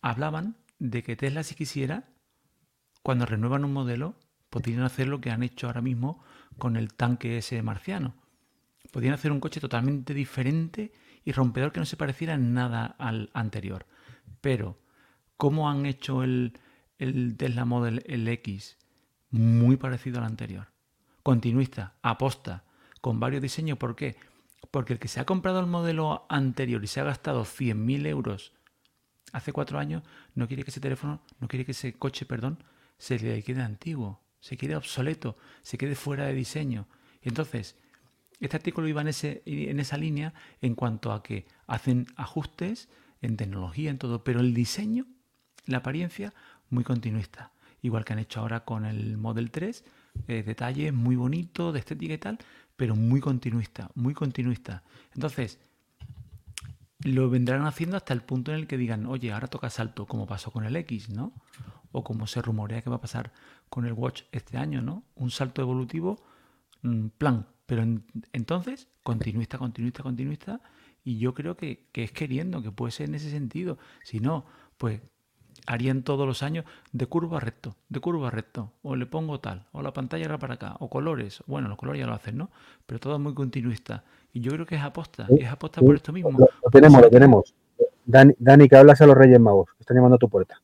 [0.00, 2.08] hablaban de que Tesla si quisiera,
[3.02, 4.16] cuando renuevan un modelo,
[4.50, 6.22] podrían hacer lo que han hecho ahora mismo
[6.58, 8.14] con el tanque ese marciano.
[8.92, 10.92] Podían hacer un coche totalmente diferente
[11.24, 13.86] y rompedor que no se pareciera en nada al anterior.
[14.40, 14.78] Pero,
[15.36, 16.58] ¿cómo han hecho el,
[16.98, 18.78] el Tesla Model el X?
[19.30, 20.68] Muy parecido al anterior.
[21.22, 22.64] Continuista, aposta,
[23.00, 23.78] con varios diseños.
[23.78, 24.16] ¿Por qué?
[24.74, 28.52] Porque el que se ha comprado el modelo anterior y se ha gastado 100.000 euros
[29.32, 30.02] hace cuatro años,
[30.34, 32.58] no quiere que ese teléfono, no quiere que ese coche, perdón,
[32.98, 36.86] se le quede antiguo se quede obsoleto, se quede fuera de diseño.
[37.22, 37.78] Y entonces,
[38.40, 39.08] este artículo iba en,
[39.46, 42.90] en esa línea en cuanto a que hacen ajustes
[43.22, 45.06] en tecnología, en todo, pero el diseño,
[45.64, 46.34] la apariencia,
[46.68, 47.52] muy continuista.
[47.80, 49.82] Igual que han hecho ahora con el Model 3,
[50.28, 52.38] eh, detalles muy bonitos, de estética y tal,
[52.76, 54.82] pero muy continuista, muy continuista.
[55.14, 55.58] Entonces,
[57.04, 60.26] lo vendrán haciendo hasta el punto en el que digan, oye, ahora toca salto, como
[60.26, 61.32] pasó con el X, ¿no?
[61.92, 63.32] O como se rumorea que va a pasar
[63.68, 65.04] con el Watch este año, ¿no?
[65.14, 66.24] Un salto evolutivo,
[66.82, 67.46] mm, plan.
[67.66, 67.84] Pero
[68.32, 70.60] entonces, continuista, continuista, continuista,
[71.02, 73.78] y yo creo que, que es queriendo, que puede ser en ese sentido.
[74.02, 74.46] Si no,
[74.78, 75.00] pues
[75.66, 79.40] harían todos los años de curva a recto, de curva a recto, o le pongo
[79.40, 82.36] tal, o la pantalla era para acá, o colores, bueno, los colores ya lo hacen,
[82.38, 82.50] ¿no?
[82.86, 84.04] Pero todo muy continuista.
[84.32, 85.32] Y yo creo que es aposta.
[85.34, 86.38] Sí, Es aposta sí, por esto mismo.
[86.38, 87.54] Lo, lo tenemos, lo tenemos.
[88.04, 90.60] Dani, Dani, que hablas a los Reyes Magos, que están llamando a tu puerta.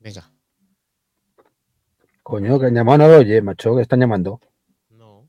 [0.00, 0.30] Venga.
[2.22, 4.40] Coño, que han llamado, no lo oye, macho, que están llamando.
[4.90, 5.28] No,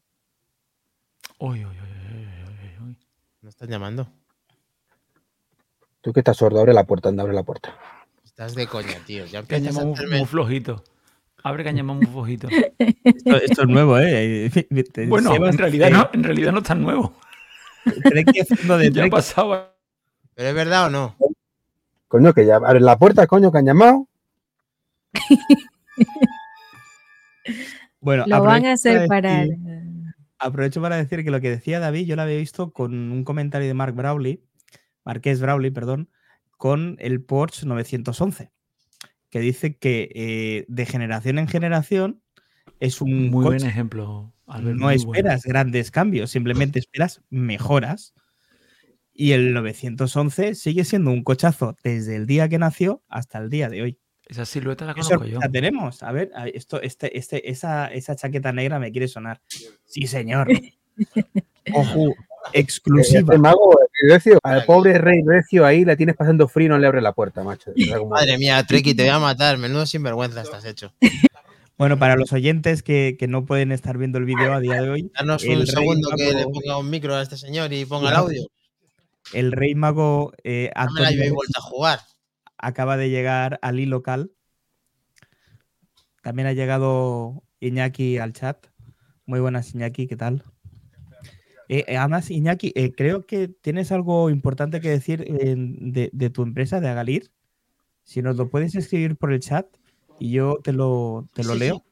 [1.39, 2.97] Uy, uy, uy, uy, uy, uy, uy.
[3.41, 4.07] no están llamando.
[6.01, 7.75] Tú que estás sordo, abre la puerta, anda, abre la puerta.
[8.25, 9.25] Estás de coña, tío.
[9.25, 10.83] Ya Que han empiezas a llamado muy, hacerme- muy flojito.
[11.43, 12.47] Abre que han llamado muy flojito.
[13.03, 14.51] Esto, esto es nuevo, ¿eh?
[15.07, 17.13] Bueno, en realidad no, en realidad no es tan nuevo.
[17.85, 19.73] De Ya pasaba.
[20.35, 21.15] ¿Pero es verdad o no?
[22.07, 24.07] Coño, que ya abren la puerta, coño, que han llamado.
[27.99, 29.45] Bueno, Lo van a hacer para...
[29.45, 29.57] decir-
[30.43, 33.67] Aprovecho para decir que lo que decía David, yo lo había visto con un comentario
[33.67, 34.41] de Mark Brawley,
[35.03, 36.09] Marqués Brawley, perdón,
[36.57, 38.51] con el Porsche 911,
[39.29, 42.21] que dice que eh, de generación en generación
[42.79, 44.77] es un Muy buen ejemplo, Albert.
[44.77, 44.91] no bueno.
[44.91, 48.13] esperas grandes cambios, simplemente esperas mejoras.
[49.13, 53.69] Y el 911 sigue siendo un cochazo desde el día que nació hasta el día
[53.69, 53.99] de hoy.
[54.25, 55.33] Esa silueta la ¿Qué conozco yo.
[55.33, 56.03] sorpresa tenemos?
[56.03, 59.41] A ver, esto, este, este, esa, esa chaqueta negra me quiere sonar.
[59.85, 60.47] Sí, señor.
[61.73, 62.15] Ojo,
[62.53, 63.19] exclusiva.
[63.19, 63.77] Este mago,
[64.07, 67.13] Recio, al pobre rey Recio ahí la tienes pasando frío y no le abre la
[67.13, 67.71] puerta, macho.
[67.97, 69.57] Como- Madre mía, Treki, te voy a matar.
[69.57, 70.93] Menudo sinvergüenza estás hecho.
[71.77, 74.89] Bueno, para los oyentes que, que no pueden estar viendo el vídeo a día de
[74.91, 77.85] hoy, Danos un rey segundo que le mago- ponga un micro a este señor y
[77.85, 78.43] ponga el audio.
[79.33, 81.99] el rey mago eh, No me la Antonio habéis vuelto a jugar.
[82.59, 84.29] acaba de llegar al I local.
[86.21, 88.67] También ha llegado Iñaki al chat.
[89.25, 90.43] Muy buenas, Iñaki, ¿qué tal?
[91.74, 96.30] Eh, eh, además, Iñaki, eh, creo que tienes algo importante que decir eh, de, de
[96.30, 97.32] tu empresa, de Agalir.
[98.03, 99.65] Si nos lo puedes escribir por el chat
[100.19, 101.86] y yo te lo, te lo Sí, leo.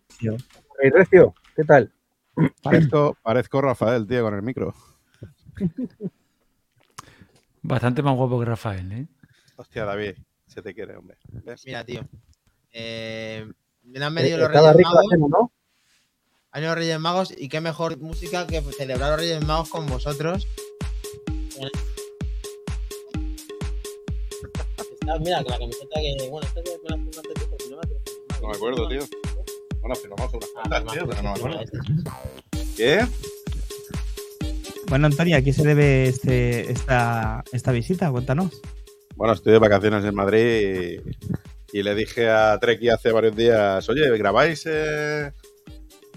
[0.94, 1.94] Recio, ¿qué tal?
[2.62, 4.74] Parezco, parezco Rafael, tío, con el micro.
[7.62, 9.08] Bastante más guapo que Rafael, ¿eh?
[9.56, 10.16] Hostia, David,
[10.46, 11.18] se te quiere, hombre.
[11.46, 11.64] ¿Ves?
[11.66, 12.06] Mira, tío.
[12.74, 13.50] Eh,
[13.84, 15.30] me han Eh, venido los Reyes Magos.
[15.30, 15.52] ¿no?
[16.62, 20.48] Los Reyes Magos y qué mejor música que celebrar los Reyes Magos con vosotros.
[25.20, 26.30] Mira, con la camiseta que.
[26.30, 28.02] Bueno, esta es de la firma de tipo, si no me acuerdo.
[28.42, 29.00] No me acuerdo, tío.
[29.82, 31.60] Bueno, firmamos unas cuantas, tío, pero no me acuerdo.
[32.78, 33.08] ¿Qué?
[34.88, 38.12] Bueno, Antonio, ¿a qué se debe este, esta, esta visita?
[38.12, 38.62] Cuéntanos.
[39.16, 41.02] Bueno, estoy de vacaciones en Madrid
[41.72, 45.32] y, y le dije a Treki hace varios días, oye, ¿grabáis eh,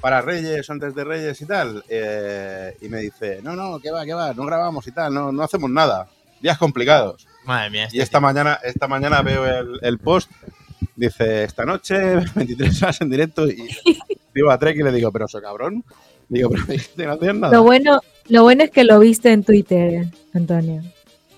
[0.03, 1.83] para Reyes o antes de Reyes y tal?
[1.89, 4.35] Eh, y me dice, no, no, ¿qué va, qué va?
[4.35, 6.09] No grabamos y tal, no, no hacemos nada.
[6.41, 7.27] Días complicados.
[7.47, 8.27] Madre mía, este Y esta tío.
[8.27, 10.31] mañana, esta mañana veo el, el post,
[10.97, 13.69] dice, esta noche, 23 horas en directo, y
[14.35, 15.85] digo a Trek y le digo, pero eso cabrón.
[16.29, 17.55] Digo, pero dijiste que no hacías nada.
[17.55, 20.83] Lo bueno, lo bueno es que lo viste en Twitter, Antonio.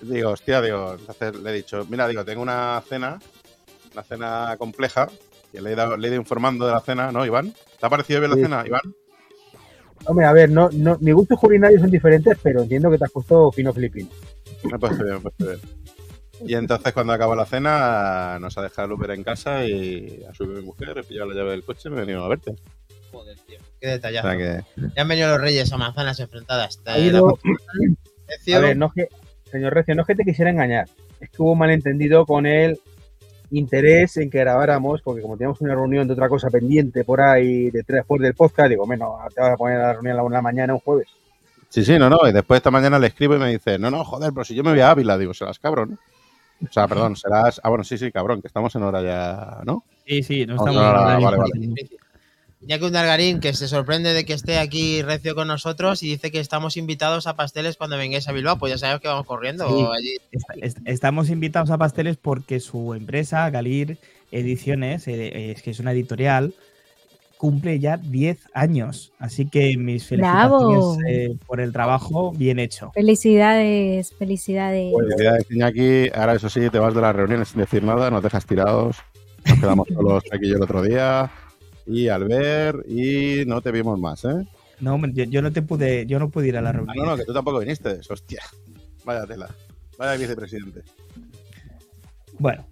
[0.01, 0.97] Digo, hostia, digo,
[1.41, 3.19] le he dicho, mira, digo, tengo una cena,
[3.93, 5.09] una cena compleja,
[5.55, 7.53] que le he, dado- le he ido informando de la cena, ¿no, Iván?
[7.79, 8.81] ¿Te ha parecido bien la cena, Iván?
[10.05, 13.11] Hombre, a ver, no, no, mis gustos culinarios son diferentes, pero entiendo que te has
[13.11, 14.09] puesto fino filipino.
[14.63, 15.59] Me he puesto bien, me he puesto bien.
[16.45, 20.33] Y entonces cuando acabó la cena, nos ha dejado el Uber en casa y ha
[20.33, 22.55] subido mi mujer, he pillado la llave del coche y me he venido a verte.
[23.11, 23.57] Joder, tío.
[23.79, 24.27] Qué O detallazo.
[24.29, 24.63] sea que,
[24.95, 26.79] Ya han venido los Reyes a manzanas enfrentadas.
[26.85, 27.39] Ha la ido-
[28.27, 29.15] Recio, A ver, no es que,
[29.49, 30.87] señor Recio, no es que te quisiera engañar,
[31.21, 32.79] es que hubo un malentendido con el
[33.51, 37.71] interés en que grabáramos, porque como teníamos una reunión de otra cosa pendiente por ahí,
[37.71, 40.17] de tres después del podcast, digo, bueno, te vas a poner a la reunión a
[40.17, 41.07] la una de la mañana un jueves.
[41.69, 42.19] Sí, sí, no, no.
[42.27, 44.63] Y después esta mañana le escribo y me dice, no, no, joder, pero si yo
[44.63, 45.99] me voy a Ávila, digo, serás cabrón.
[46.63, 47.59] O sea, perdón, serás.
[47.63, 49.83] Ah, bueno, sí, sí, cabrón, que estamos en hora ya, ¿no?
[50.05, 51.89] Sí, sí, no estamos en horario vale, vale.
[52.67, 56.07] Ya que un Dargarín que se sorprende de que esté aquí recio con nosotros y
[56.09, 59.25] dice que estamos invitados a pasteles cuando vengáis a Bilbao, pues ya sabemos que vamos
[59.27, 59.85] corriendo Sí.
[59.95, 60.15] allí.
[60.31, 63.97] Est- est- Estamos invitados a pasteles porque su empresa, Galir
[64.31, 66.53] Ediciones, eh, es que es una editorial,
[67.37, 69.11] cumple ya 10 años.
[69.19, 72.91] Así que mis felicitaciones eh, por el trabajo bien hecho.
[72.95, 74.91] Felicidades, felicidades.
[74.97, 76.09] Felicidades, Iñaki.
[76.15, 78.97] Ahora, eso sí, te vas de las reuniones sin decir nada, nos dejas tirados.
[79.45, 81.29] Nos quedamos solos aquí yo el otro día.
[81.87, 84.45] Y al ver, y no te vimos más, ¿eh?
[84.79, 86.95] No, hombre, yo, yo no te pude, yo no pude ir a la Ah, reunión.
[86.97, 87.99] no, no, que tú tampoco viniste.
[88.09, 88.41] Hostia.
[89.05, 89.49] Vaya tela.
[89.97, 90.81] Vaya vicepresidente.
[92.39, 92.65] Bueno.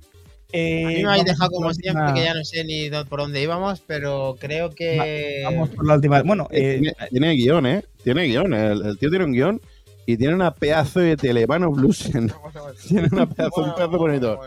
[0.52, 3.42] eh, A mí me habéis dejado como siempre, que ya no sé ni por dónde
[3.42, 5.42] íbamos, pero creo que.
[5.46, 6.22] Vamos por la última.
[6.24, 7.84] Bueno, eh, tiene, tiene guion, ¿eh?
[8.04, 8.54] Tiene guion.
[8.54, 9.62] El, el tío tiene un guion
[10.06, 12.32] y tiene una pedazo de televano Bluesen.
[12.88, 14.40] tiene una pedazo, un pedazo de monitor.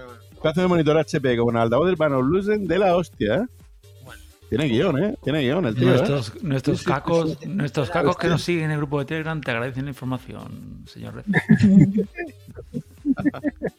[0.43, 3.47] Pedazo de monitor HP con altavoz del Vano Bluesen de la hostia, ¿eh?
[4.49, 5.17] Tiene guion, ¿eh?
[5.23, 5.97] Tiene guion el tío, ¿eh?
[5.97, 9.05] Nuestros, nuestros Sí, sí, cacos, sí, nuestros cacos que nos siguen en el grupo de
[9.07, 11.25] Telegram te agradecen la información, señor Red.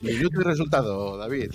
[0.02, 1.52] Minuto y resultado, David.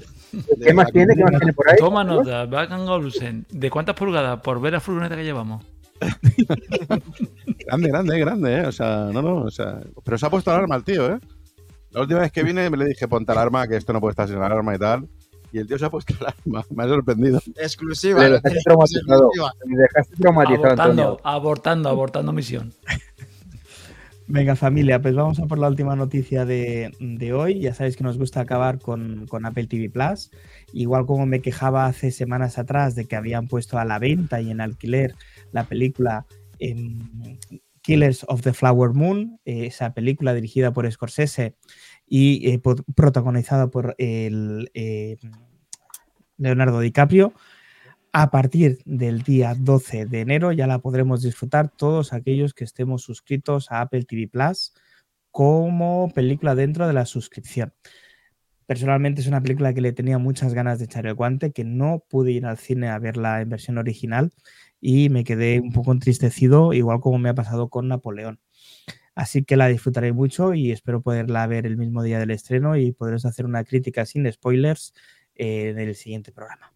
[0.63, 1.15] ¿Qué más tiene?
[1.15, 1.77] ¿Qué más tiene por ahí?
[1.79, 3.47] Toma nota, Bacan Olsen.
[3.51, 5.65] ¿De cuántas pulgadas por ver la furgoneta que llevamos?
[7.67, 8.67] Grande, grande, grande, ¿eh?
[8.67, 9.81] O sea, no, no, o sea...
[10.05, 11.19] Pero se ha puesto alarma el tío, ¿eh?
[11.91, 14.27] La última vez que vine me le dije, ponte alarma, que esto no puede estar
[14.27, 15.09] sin alarma y tal.
[15.53, 16.65] Y el tío se ha puesto alarma.
[16.75, 17.41] Me ha sorprendido.
[17.57, 18.25] Exclusiva.
[18.25, 19.31] Le dejaste traumatizado.
[19.67, 21.21] Le dejaste traumatizado, Abortando, Antonio.
[21.23, 22.73] abortando, abortando misión.
[24.29, 27.61] Venga, familia, pues vamos a por la última noticia de, de hoy.
[27.61, 30.31] Ya sabéis que nos gusta acabar con, con Apple TV Plus.
[30.73, 34.51] Igual como me quejaba hace semanas atrás de que habían puesto a la venta y
[34.51, 35.15] en alquiler
[35.51, 36.25] la película
[36.61, 36.99] em,
[37.83, 41.57] Killers of the Flower Moon, eh, esa película dirigida por Scorsese
[42.15, 45.17] y eh, po- protagonizada por el, eh,
[46.37, 47.33] Leonardo DiCaprio.
[48.13, 53.01] A partir del día 12 de enero ya la podremos disfrutar todos aquellos que estemos
[53.01, 54.75] suscritos a Apple TV Plus
[55.31, 57.73] como película dentro de la suscripción.
[58.67, 62.05] Personalmente es una película que le tenía muchas ganas de echar el guante, que no
[62.11, 64.33] pude ir al cine a verla en versión original
[64.83, 68.39] y me quedé un poco entristecido, igual como me ha pasado con Napoleón.
[69.15, 72.93] Así que la disfrutaré mucho y espero poderla ver el mismo día del estreno y
[72.93, 74.95] poderos hacer una crítica sin spoilers
[75.35, 76.73] eh, del siguiente programa.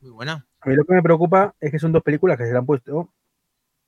[0.00, 0.46] Muy buena.
[0.60, 2.66] A mí lo que me preocupa es que son dos películas que se le han
[2.66, 3.12] puesto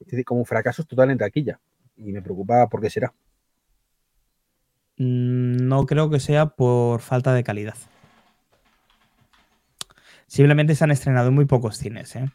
[0.00, 1.60] es decir, como fracasos total en taquilla.
[1.96, 3.12] Y me preocupa por qué será.
[4.96, 7.76] Mm, No creo que sea por falta de calidad.
[10.26, 12.16] Simplemente se han estrenado en muy pocos cines.
[12.16, 12.30] ¿eh?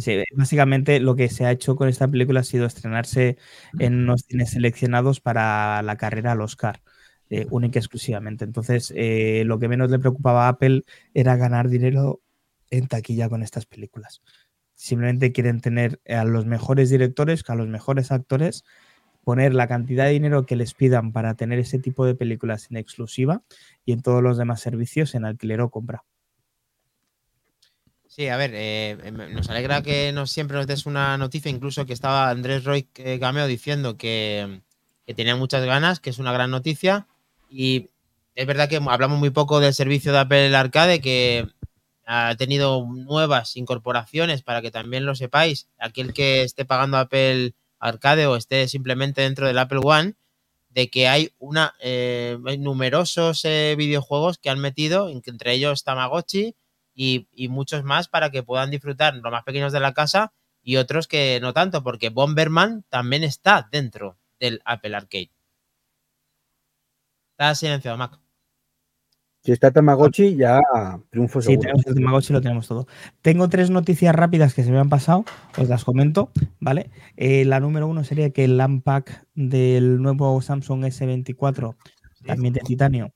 [0.00, 3.36] Sí, básicamente lo que se ha hecho con esta película ha sido estrenarse
[3.78, 6.80] en unos cines seleccionados para la carrera al Oscar,
[7.28, 8.44] eh, única y exclusivamente.
[8.44, 12.20] Entonces, eh, lo que menos le preocupaba a Apple era ganar dinero
[12.70, 14.22] en taquilla con estas películas.
[14.74, 18.64] Simplemente quieren tener a los mejores directores, a los mejores actores
[19.24, 22.78] poner la cantidad de dinero que les pidan para tener ese tipo de películas en
[22.78, 23.42] exclusiva
[23.84, 26.04] y en todos los demás servicios en alquiler o compra.
[28.20, 31.86] Sí, a ver, eh, em- nos alegra que nos, siempre nos des una noticia, incluso
[31.86, 34.60] que estaba Andrés Roy eh, Gameo diciendo que,
[35.06, 37.06] que tenía muchas ganas, que es una gran noticia.
[37.48, 37.88] Y
[38.34, 41.48] es verdad que hablamos muy poco del servicio de Apple Arcade, que
[42.04, 45.68] ha tenido nuevas incorporaciones para que también lo sepáis.
[45.78, 50.12] Aquel que esté pagando Apple Arcade o esté simplemente dentro del Apple One,
[50.68, 56.54] de que hay una eh, hay numerosos eh, videojuegos que han metido, entre ellos Tamagotchi
[57.02, 60.76] y, y muchos más para que puedan disfrutar los más pequeños de la casa y
[60.76, 65.30] otros que no tanto, porque Bomberman también está dentro del Apple Arcade.
[67.32, 68.20] Está silenciado, Mac.
[69.42, 70.60] Si está Tamagotchi, ya
[71.08, 71.60] triunfo Sí, seguro.
[71.62, 72.86] tenemos el Tamagotchi, lo tenemos todo.
[73.22, 75.24] Tengo tres noticias rápidas que se me han pasado,
[75.56, 76.90] os las comento, ¿vale?
[77.16, 81.76] Eh, la número uno sería que el LAN pack del nuevo Samsung S24,
[82.26, 83.14] también de titanio,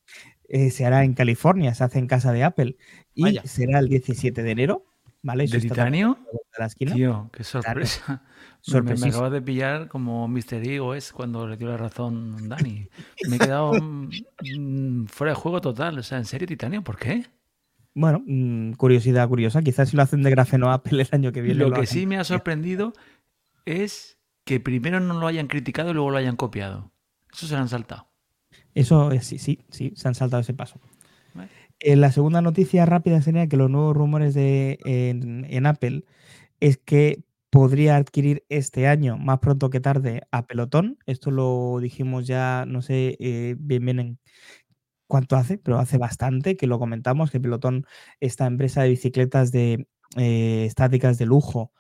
[0.49, 2.77] eh, se hará en California, se hace en casa de Apple
[3.15, 3.43] y Vaya.
[3.45, 4.85] será el 17 de enero,
[5.23, 5.45] ¿vale?
[5.45, 6.19] Eso ¿De titanio?
[6.57, 6.95] a la esquina.
[6.95, 8.23] Tío, qué sorpresa.
[8.73, 10.55] Me- Me, me acabas de pillar como Mr.
[10.67, 12.89] Ego es cuando le dio la razón Dani.
[13.29, 15.99] Me he quedado mm, fuera de juego total.
[15.99, 16.83] O sea, ¿en serio titanio?
[16.83, 17.27] ¿Por qué?
[17.95, 19.61] Bueno, mm, curiosidad curiosa.
[19.63, 21.61] Quizás si lo hacen de grafeno Apple el año que viene.
[21.61, 22.95] Lo lo que sí me ha sorprendido
[23.67, 26.91] es que primero no lo hayan criticado y luego lo hayan copiado.
[27.33, 28.09] Eso se lo han saltado.
[28.75, 30.81] Eso es, sí, sí, sí, se han saltado ese paso.
[31.87, 36.05] Eh, la segunda noticia rápida sería que los nuevos rumores de, en, Apple
[36.61, 40.99] es que podría adquirir este año, más pronto que tarde, a Pelotón.
[41.07, 44.19] Esto lo dijimos ya, no sé eh, bien bien en
[45.09, 47.87] cuánto hace, pero hace bastante que lo comentamos, que Pelotón,
[48.21, 51.73] esta empresa de bicicletas de eh, estáticas de lujo,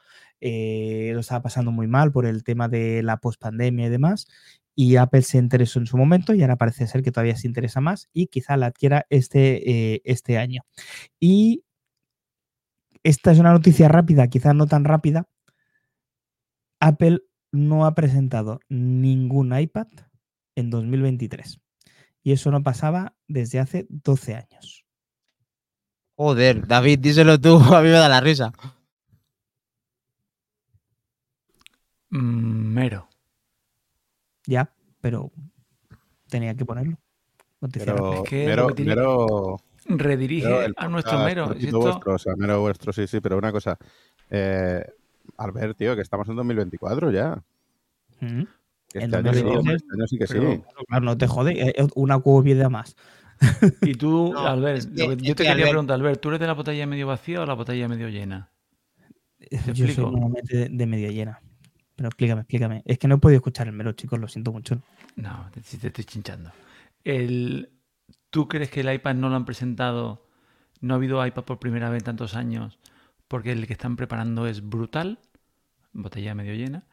[0.42, 4.26] lo estaba pasando muy mal por el tema de la pospandemia y demás.
[4.74, 7.80] Y Apple se interesó en su momento y ahora parece ser que todavía se interesa
[7.80, 10.62] más y quizá la adquiera este, eh, este año.
[11.20, 11.64] Y
[13.04, 15.28] esta es una noticia rápida, quizá no tan rápida.
[16.80, 17.20] Apple
[17.52, 19.86] no ha presentado ningún iPad
[20.56, 21.60] en 2023.
[22.22, 24.84] Y eso no pasaba desde hace 12 años.
[26.16, 28.52] Joder, David, díselo tú, a mí me da la risa.
[32.10, 33.08] Mero.
[34.46, 34.70] Ya,
[35.00, 35.30] pero
[36.28, 36.98] tenía que ponerlo.
[37.72, 38.24] Pero.
[38.24, 41.52] Es que mero, que tiene- mero- Redirige mero el a nuestro mero.
[41.52, 43.78] esto- vuestro, o sea, mero vuestro, sí, sí, pero una cosa.
[44.30, 44.82] Eh,
[45.36, 47.42] Albert, tío, que estamos en 2024 ya.
[48.20, 48.42] Mm.
[48.88, 50.34] Que En Este año, sí, 2023, este año sí que sí.
[50.34, 52.96] pero- Claro, no te jode, eh, una cuba más.
[53.82, 55.94] Y tú, No, Albert, es lo que- que- es yo te que, quería Albert- preguntar,
[55.96, 58.50] Albert, ¿tú eres de la botella medio vacía o la botella medio llena?
[59.74, 61.40] Yo soy normalmente de, de media llena.
[61.96, 62.82] Pero explícame, explícame.
[62.84, 64.80] Es que no he podido escuchar el mero, chicos, lo siento mucho.
[65.16, 66.50] No, te, si te estoy chinchando.
[67.04, 67.70] El,
[68.30, 70.26] ¿Tú crees que el iPad no lo han presentado?
[70.80, 72.80] ¿No ha habido iPad por primera vez en tantos años?
[73.28, 75.20] Porque el que están preparando es brutal,
[75.92, 76.84] botella medio llena,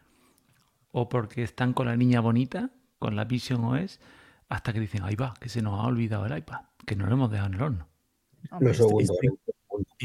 [0.91, 3.99] o porque están con la niña bonita, con la Vision OS,
[4.49, 7.13] hasta que dicen, ahí va, que se nos ha olvidado el iPad, que no lo
[7.13, 7.87] hemos dejado en el horno.
[8.59, 9.01] Lo segundo.
[9.01, 9.37] Estoy.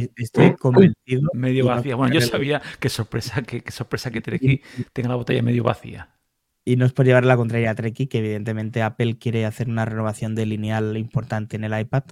[0.03, 1.31] Estoy- estoy convencido.
[1.35, 1.97] Medio vacía.
[1.97, 6.13] Bueno, yo sabía qué sorpresa que, qué sorpresa que Treki tenga la botella medio vacía.
[6.65, 9.85] Y no es por llevar la contraria a Treki, que evidentemente Apple quiere hacer una
[9.85, 12.05] renovación de lineal importante en el iPad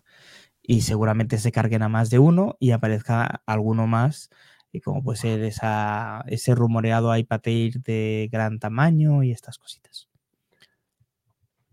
[0.63, 4.31] y seguramente se carguen a más de uno y aparezca alguno más,
[4.73, 10.09] y como puede ser esa, ese rumoreado iPad Air de gran tamaño y estas cositas.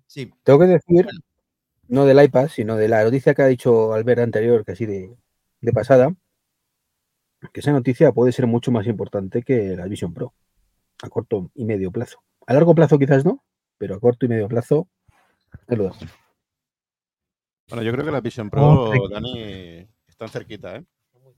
[0.08, 1.08] Sí, Tengo que decir,
[1.88, 5.16] no del iPad, sino de la noticia que ha dicho Albert anterior, que así de,
[5.62, 6.14] de pasada,
[7.54, 10.34] que esa noticia puede ser mucho más importante que la Vision Pro,
[11.02, 12.24] a corto y medio plazo.
[12.48, 13.44] A largo plazo quizás no,
[13.78, 14.88] pero a corto y medio plazo
[15.68, 16.00] es lo dejo.
[17.70, 20.86] Bueno, yo creo que la Vision Oh, Pro, Dani, están cerquita, ¿eh?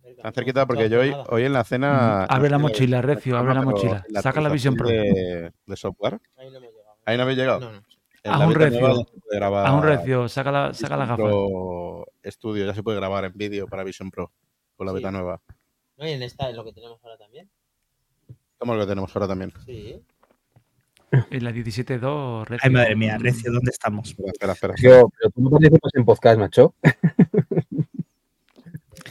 [0.03, 2.25] Están cerquita porque yo hoy, hoy en la cena.
[2.25, 4.03] Abre la mochila, Recio, abre la mochila.
[4.21, 4.89] Saca la Vision Pro.
[4.89, 6.19] De, de software.
[6.35, 6.97] ahí no hemos llegado.
[7.05, 7.59] Ahí no habéis llegado.
[7.59, 7.92] No, no.
[8.25, 9.05] Haz un recio.
[9.29, 11.29] se Haz un recio, saca la, saca la Vision gafa.
[11.29, 14.31] Pro Studio, ya se puede grabar en vídeo para Vision Pro
[14.75, 14.97] con la Sí.
[14.97, 15.41] beta nueva.
[15.97, 17.49] No, y en esta es lo que tenemos ahora también.
[18.57, 19.51] Como lo que tenemos ahora también.
[19.65, 20.01] Sí.
[21.29, 22.61] En la 17.2, Recio.
[22.67, 24.09] Ay, madre mía, Recio, ¿dónde estamos?
[24.09, 24.73] Espera, espera, espera.
[24.77, 26.73] Yo, pero tú no participas en podcast, macho.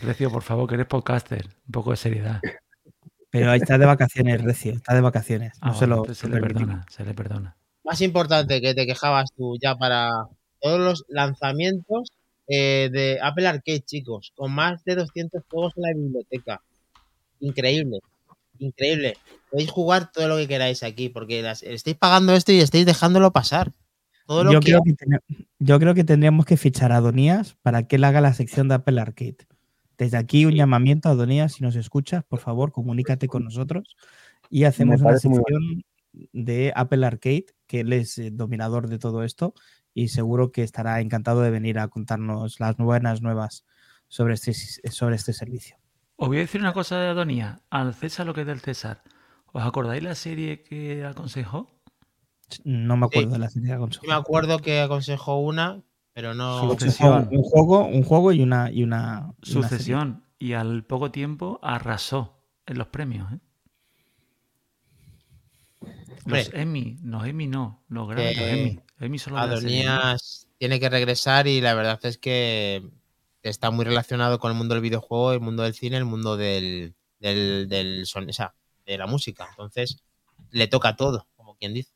[0.02, 1.46] Recio, por favor, que eres podcaster.
[1.66, 2.40] Un poco de seriedad.
[3.30, 5.52] Pero ahí está de vacaciones, Recio, está de vacaciones.
[5.62, 6.66] No Ah, se bueno, lo, se le permitimos.
[6.68, 7.56] perdona, se le perdona.
[7.84, 10.10] Más importante que te quejabas tú ya para
[10.60, 12.10] todos los lanzamientos
[12.48, 16.60] eh, de Apple Arcade, chicos, con más de 200 juegos en la biblioteca.
[17.40, 17.98] Increíble,
[18.58, 19.16] increíble.
[19.50, 23.32] Podéis jugar todo lo que queráis aquí, porque las- estáis pagando esto y estáis dejándolo
[23.32, 23.72] pasar.
[24.26, 25.18] Todo lo Yo que creo, que ten-
[25.58, 28.74] yo creo que tendríamos que fichar a Donías para que él haga la sección de
[28.76, 29.38] Apple Arcade.
[29.98, 33.96] Desde aquí un llamamiento a Donías, si nos escuchas, por favor, comunícate con nosotros
[34.50, 35.82] y hacemos una sección
[36.32, 39.54] de Apple Arcade, que él es eh, dominador de todo esto
[39.94, 43.64] y seguro que estará encantado de venir a contarnos las buenas nuevas
[44.08, 45.76] sobre este, sis- sobre este servicio.
[46.16, 47.60] Os voy a decir una cosa de Adonía.
[47.70, 49.02] Al César lo que es del César.
[49.52, 51.70] ¿Os acordáis la serie que aconsejó?
[52.64, 53.32] No me acuerdo Sí.
[53.32, 54.14] de la serie de Sí consola.
[54.14, 55.82] me acuerdo que aconsejó una,
[56.12, 56.60] pero no.
[56.70, 57.28] Sucesión.
[57.32, 59.50] Un juego, un juego y una, y una, y.
[59.50, 60.24] Sucesión.
[60.38, 63.32] Y al poco tiempo arrasó en los premios.
[63.32, 63.38] ¿eh?
[66.24, 66.60] Los Hombre.
[66.60, 68.80] Emmy, los Emmy no, los grandes Que Emmy.
[69.00, 69.38] Emmy solo.
[69.38, 72.88] Adonías tiene que regresar y la verdad es que
[73.42, 76.94] está muy relacionado con el mundo del videojuego, el mundo del cine, el mundo del,
[77.18, 78.54] del, del son- o sea,
[78.86, 79.48] de la música.
[79.50, 80.02] Entonces,
[80.50, 81.92] le toca todo, como quien dice.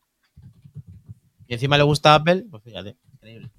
[1.47, 3.51] Y encima le gusta Apple, pues fíjate, increíble.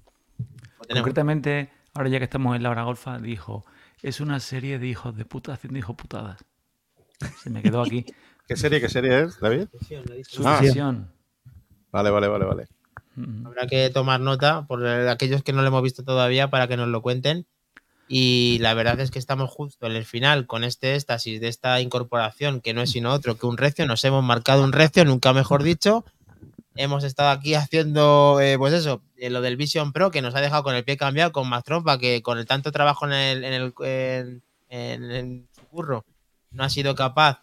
[0.88, 3.64] Concretamente, ahora ya que estamos en la hora golfa, dijo,
[4.02, 6.44] es una serie de hijos de puta haciendo hijos putadas.
[7.42, 8.04] Se me quedó aquí.
[8.48, 9.66] ¿Qué serie, qué serie es, David?
[10.44, 10.58] Ah.
[10.58, 11.12] Sucesión.
[11.92, 12.66] Vale, vale, vale, vale.
[13.14, 13.46] Mm.
[13.46, 16.88] Habrá que tomar nota por aquellos que no lo hemos visto todavía para que nos
[16.88, 17.46] lo cuenten.
[18.10, 21.78] Y la verdad es que estamos justo en el final con este éxtasis de esta
[21.82, 23.86] incorporación, que no es sino otro que un recio.
[23.86, 26.04] Nos hemos marcado un recio, nunca mejor dicho.
[26.74, 30.40] Hemos estado aquí haciendo, eh, pues eso, eh, lo del Vision Pro, que nos ha
[30.40, 33.44] dejado con el pie cambiado, con más trompa, que con el tanto trabajo en el,
[33.44, 36.04] en el en- en- en su curro
[36.50, 37.40] no ha sido capaz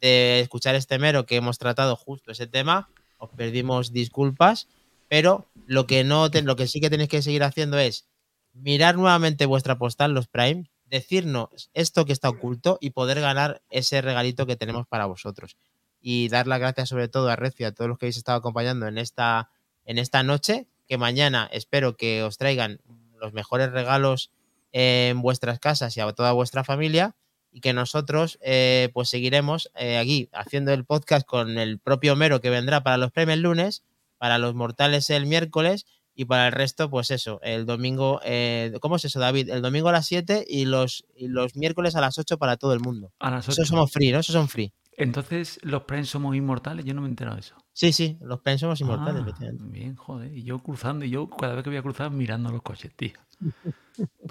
[0.00, 2.88] de escuchar este mero que hemos tratado justo ese tema.
[3.18, 4.68] Os pedimos disculpas
[5.08, 8.06] pero lo que no te- lo que sí que tenéis que seguir haciendo es
[8.52, 14.00] mirar nuevamente vuestra postal, los Prime, decirnos esto que está oculto y poder ganar ese
[14.02, 15.56] regalito que tenemos para vosotros.
[16.00, 18.86] Y dar las gracias sobre todo a Recio a todos los que habéis estado acompañando
[18.86, 19.50] en esta,
[19.84, 22.80] en esta noche, que mañana espero que os traigan
[23.18, 24.30] los mejores regalos
[24.72, 27.16] en vuestras casas y a toda vuestra familia
[27.58, 32.40] y que nosotros eh, pues seguiremos eh, aquí haciendo el podcast con el propio Mero
[32.40, 33.82] que vendrá para los el lunes
[34.16, 38.96] para los mortales el miércoles y para el resto, pues eso, el domingo, eh, ¿cómo
[38.96, 39.50] es eso, David?
[39.50, 42.72] El domingo a las 7 y los, y los miércoles a las 8 para todo
[42.72, 43.12] el mundo.
[43.20, 43.68] A las Eso 8.
[43.68, 44.18] somos free, ¿no?
[44.18, 44.72] Eso son free.
[44.96, 46.84] Entonces, los Prime somos inmortales.
[46.84, 47.54] Yo no me he enterado de eso.
[47.72, 50.36] Sí, sí, los Prime somos inmortales, Ah, bien, joder.
[50.36, 53.12] Y yo cruzando, y yo cada vez que voy a cruzar mirando los coches, tío.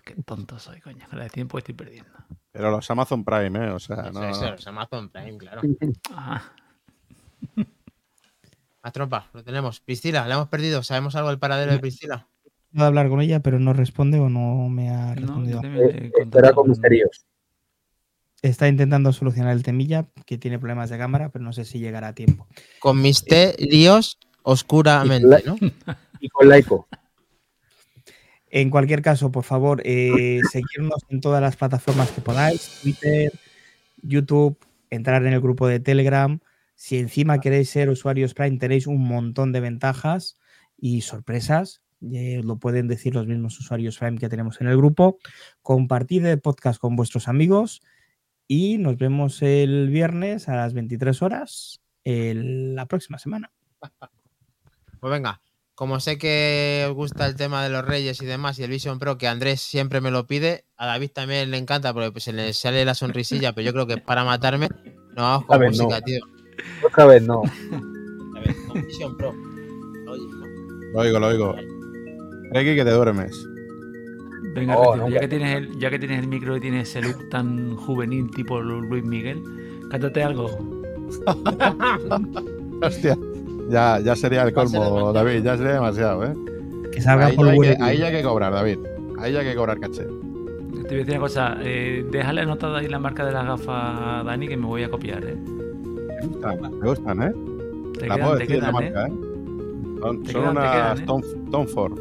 [0.03, 1.05] Qué tonto soy, coño.
[1.11, 2.11] La de tiempo que estoy perdiendo.
[2.51, 3.69] Pero los Amazon Prime, ¿eh?
[3.71, 5.61] O sea, no, eso, los Amazon Prime, claro.
[6.11, 6.41] Ah,
[8.83, 9.79] A tropa, lo tenemos.
[9.81, 10.81] Priscila, la hemos perdido.
[10.83, 12.27] ¿Sabemos algo del paradero de Priscila?
[12.71, 15.61] Puedo hablar con ella, pero no responde o no me ha respondido.
[16.13, 17.25] contactado con con- misterios.
[18.41, 22.09] está intentando solucionar el temilla, que tiene problemas de cámara, pero no sé si llegará
[22.09, 22.47] a tiempo.
[22.79, 25.57] Con misterios oscuramente, ¿no?
[26.21, 26.87] Y con laico.
[28.59, 33.31] En cualquier caso, por favor, eh, seguirnos en todas las plataformas que podáis, Twitter,
[34.01, 34.57] YouTube,
[34.89, 36.39] entrar en el grupo de Telegram.
[36.75, 40.39] Si encima queréis ser usuarios Prime, tenéis un montón de ventajas
[40.77, 41.81] y sorpresas.
[42.13, 45.17] eh, lo pueden decir los mismos usuarios Prime que tenemos en el grupo.
[45.63, 47.81] Compartid el podcast con vuestros amigos
[48.47, 53.51] y nos vemos el viernes a las 23 horas el- la próxima semana.
[54.99, 55.41] Pues venga,
[55.77, 58.97] como sé que os gusta el tema de los Reyes y demás y el Vision
[58.97, 62.33] Pro, que Andrés siempre me lo pide, a David también le encanta porque pues, se
[62.33, 64.69] le sale la sonrisilla, pero yo creo que es para matarme.
[65.09, 66.01] Nos vamos con A ver, música, no.
[66.01, 66.19] tío.
[66.83, 67.43] Otra vez no.
[68.35, 69.31] A ver, con Vision Pro.
[69.33, 70.99] Lo ¿no?
[70.99, 71.55] Oigo, lo oigo.
[72.53, 73.31] Que te duermes.
[74.55, 77.01] Venga, Oh, no, ya, que- tienes el, ya que tienes el micro y tienes ese
[77.03, 79.43] look tan juvenil tipo Lu- Luis Miguel,
[79.91, 80.49] cántate algo.
[82.81, 83.15] Hostia.
[83.69, 85.11] Ya, ya sería el colmo.
[85.13, 85.43] David.
[85.43, 86.33] Ya sería demasiado, ¿eh?
[86.93, 87.77] Que salga Ahí por ya, hay que, Google.
[87.85, 88.79] ahí ya hay que cobrar, David.
[89.19, 90.03] Ahí ya hay que cobrar caché.
[90.03, 93.67] Te voy a decir una cosa, eh, déjale anotada ahí la marca de las gafas
[93.69, 95.35] a Dani que me voy a copiar, ¿eh?
[95.35, 97.33] Me gustan, me gustan, ¿eh?
[97.99, 98.91] Te La quedan, puedo decir la quedan, ¿eh?
[98.91, 99.11] marca, ¿eh?
[99.99, 101.03] Son, quedan, unas quedan, ¿eh?
[101.05, 101.21] Tom,
[101.51, 101.99] Tom Ford.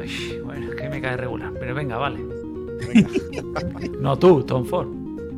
[0.00, 2.20] Ay, bueno, es que me cae regular, pero venga, vale.
[4.00, 4.88] no tú, Tom Ford.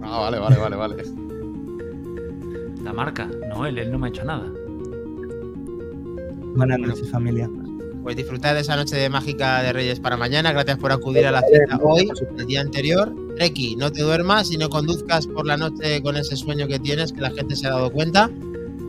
[0.02, 0.96] Ah, vale, vale, vale, vale.
[2.84, 4.46] La marca, no él, él no me ha hecho nada.
[6.54, 7.48] Buenas noches, familia.
[8.02, 10.52] Pues disfrutad de esa noche de mágica de Reyes para mañana.
[10.52, 12.08] Gracias por acudir a la cita hoy,
[12.38, 13.14] el día anterior.
[13.36, 17.12] Treki, no te duermas y no conduzcas por la noche con ese sueño que tienes,
[17.12, 18.30] que la gente se ha dado cuenta.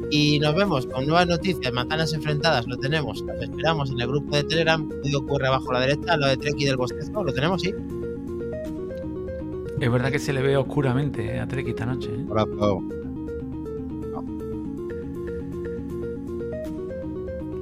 [0.10, 3.22] Y nos vemos con nuevas noticias, manzanas enfrentadas, lo tenemos.
[3.22, 6.38] Los esperamos en el grupo de Telegram, código ocurre abajo a la derecha, lo de
[6.38, 7.74] Treki del bostezo, lo tenemos, sí.
[9.82, 12.10] Es verdad que se le ve oscuramente eh, a Trek esta noche.
[12.10, 12.26] ¿eh?
[12.30, 12.84] Abrazo.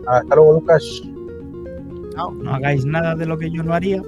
[0.09, 1.01] Hasta luego, Lucas.
[2.41, 4.01] No hagáis nada de lo que yo no haría.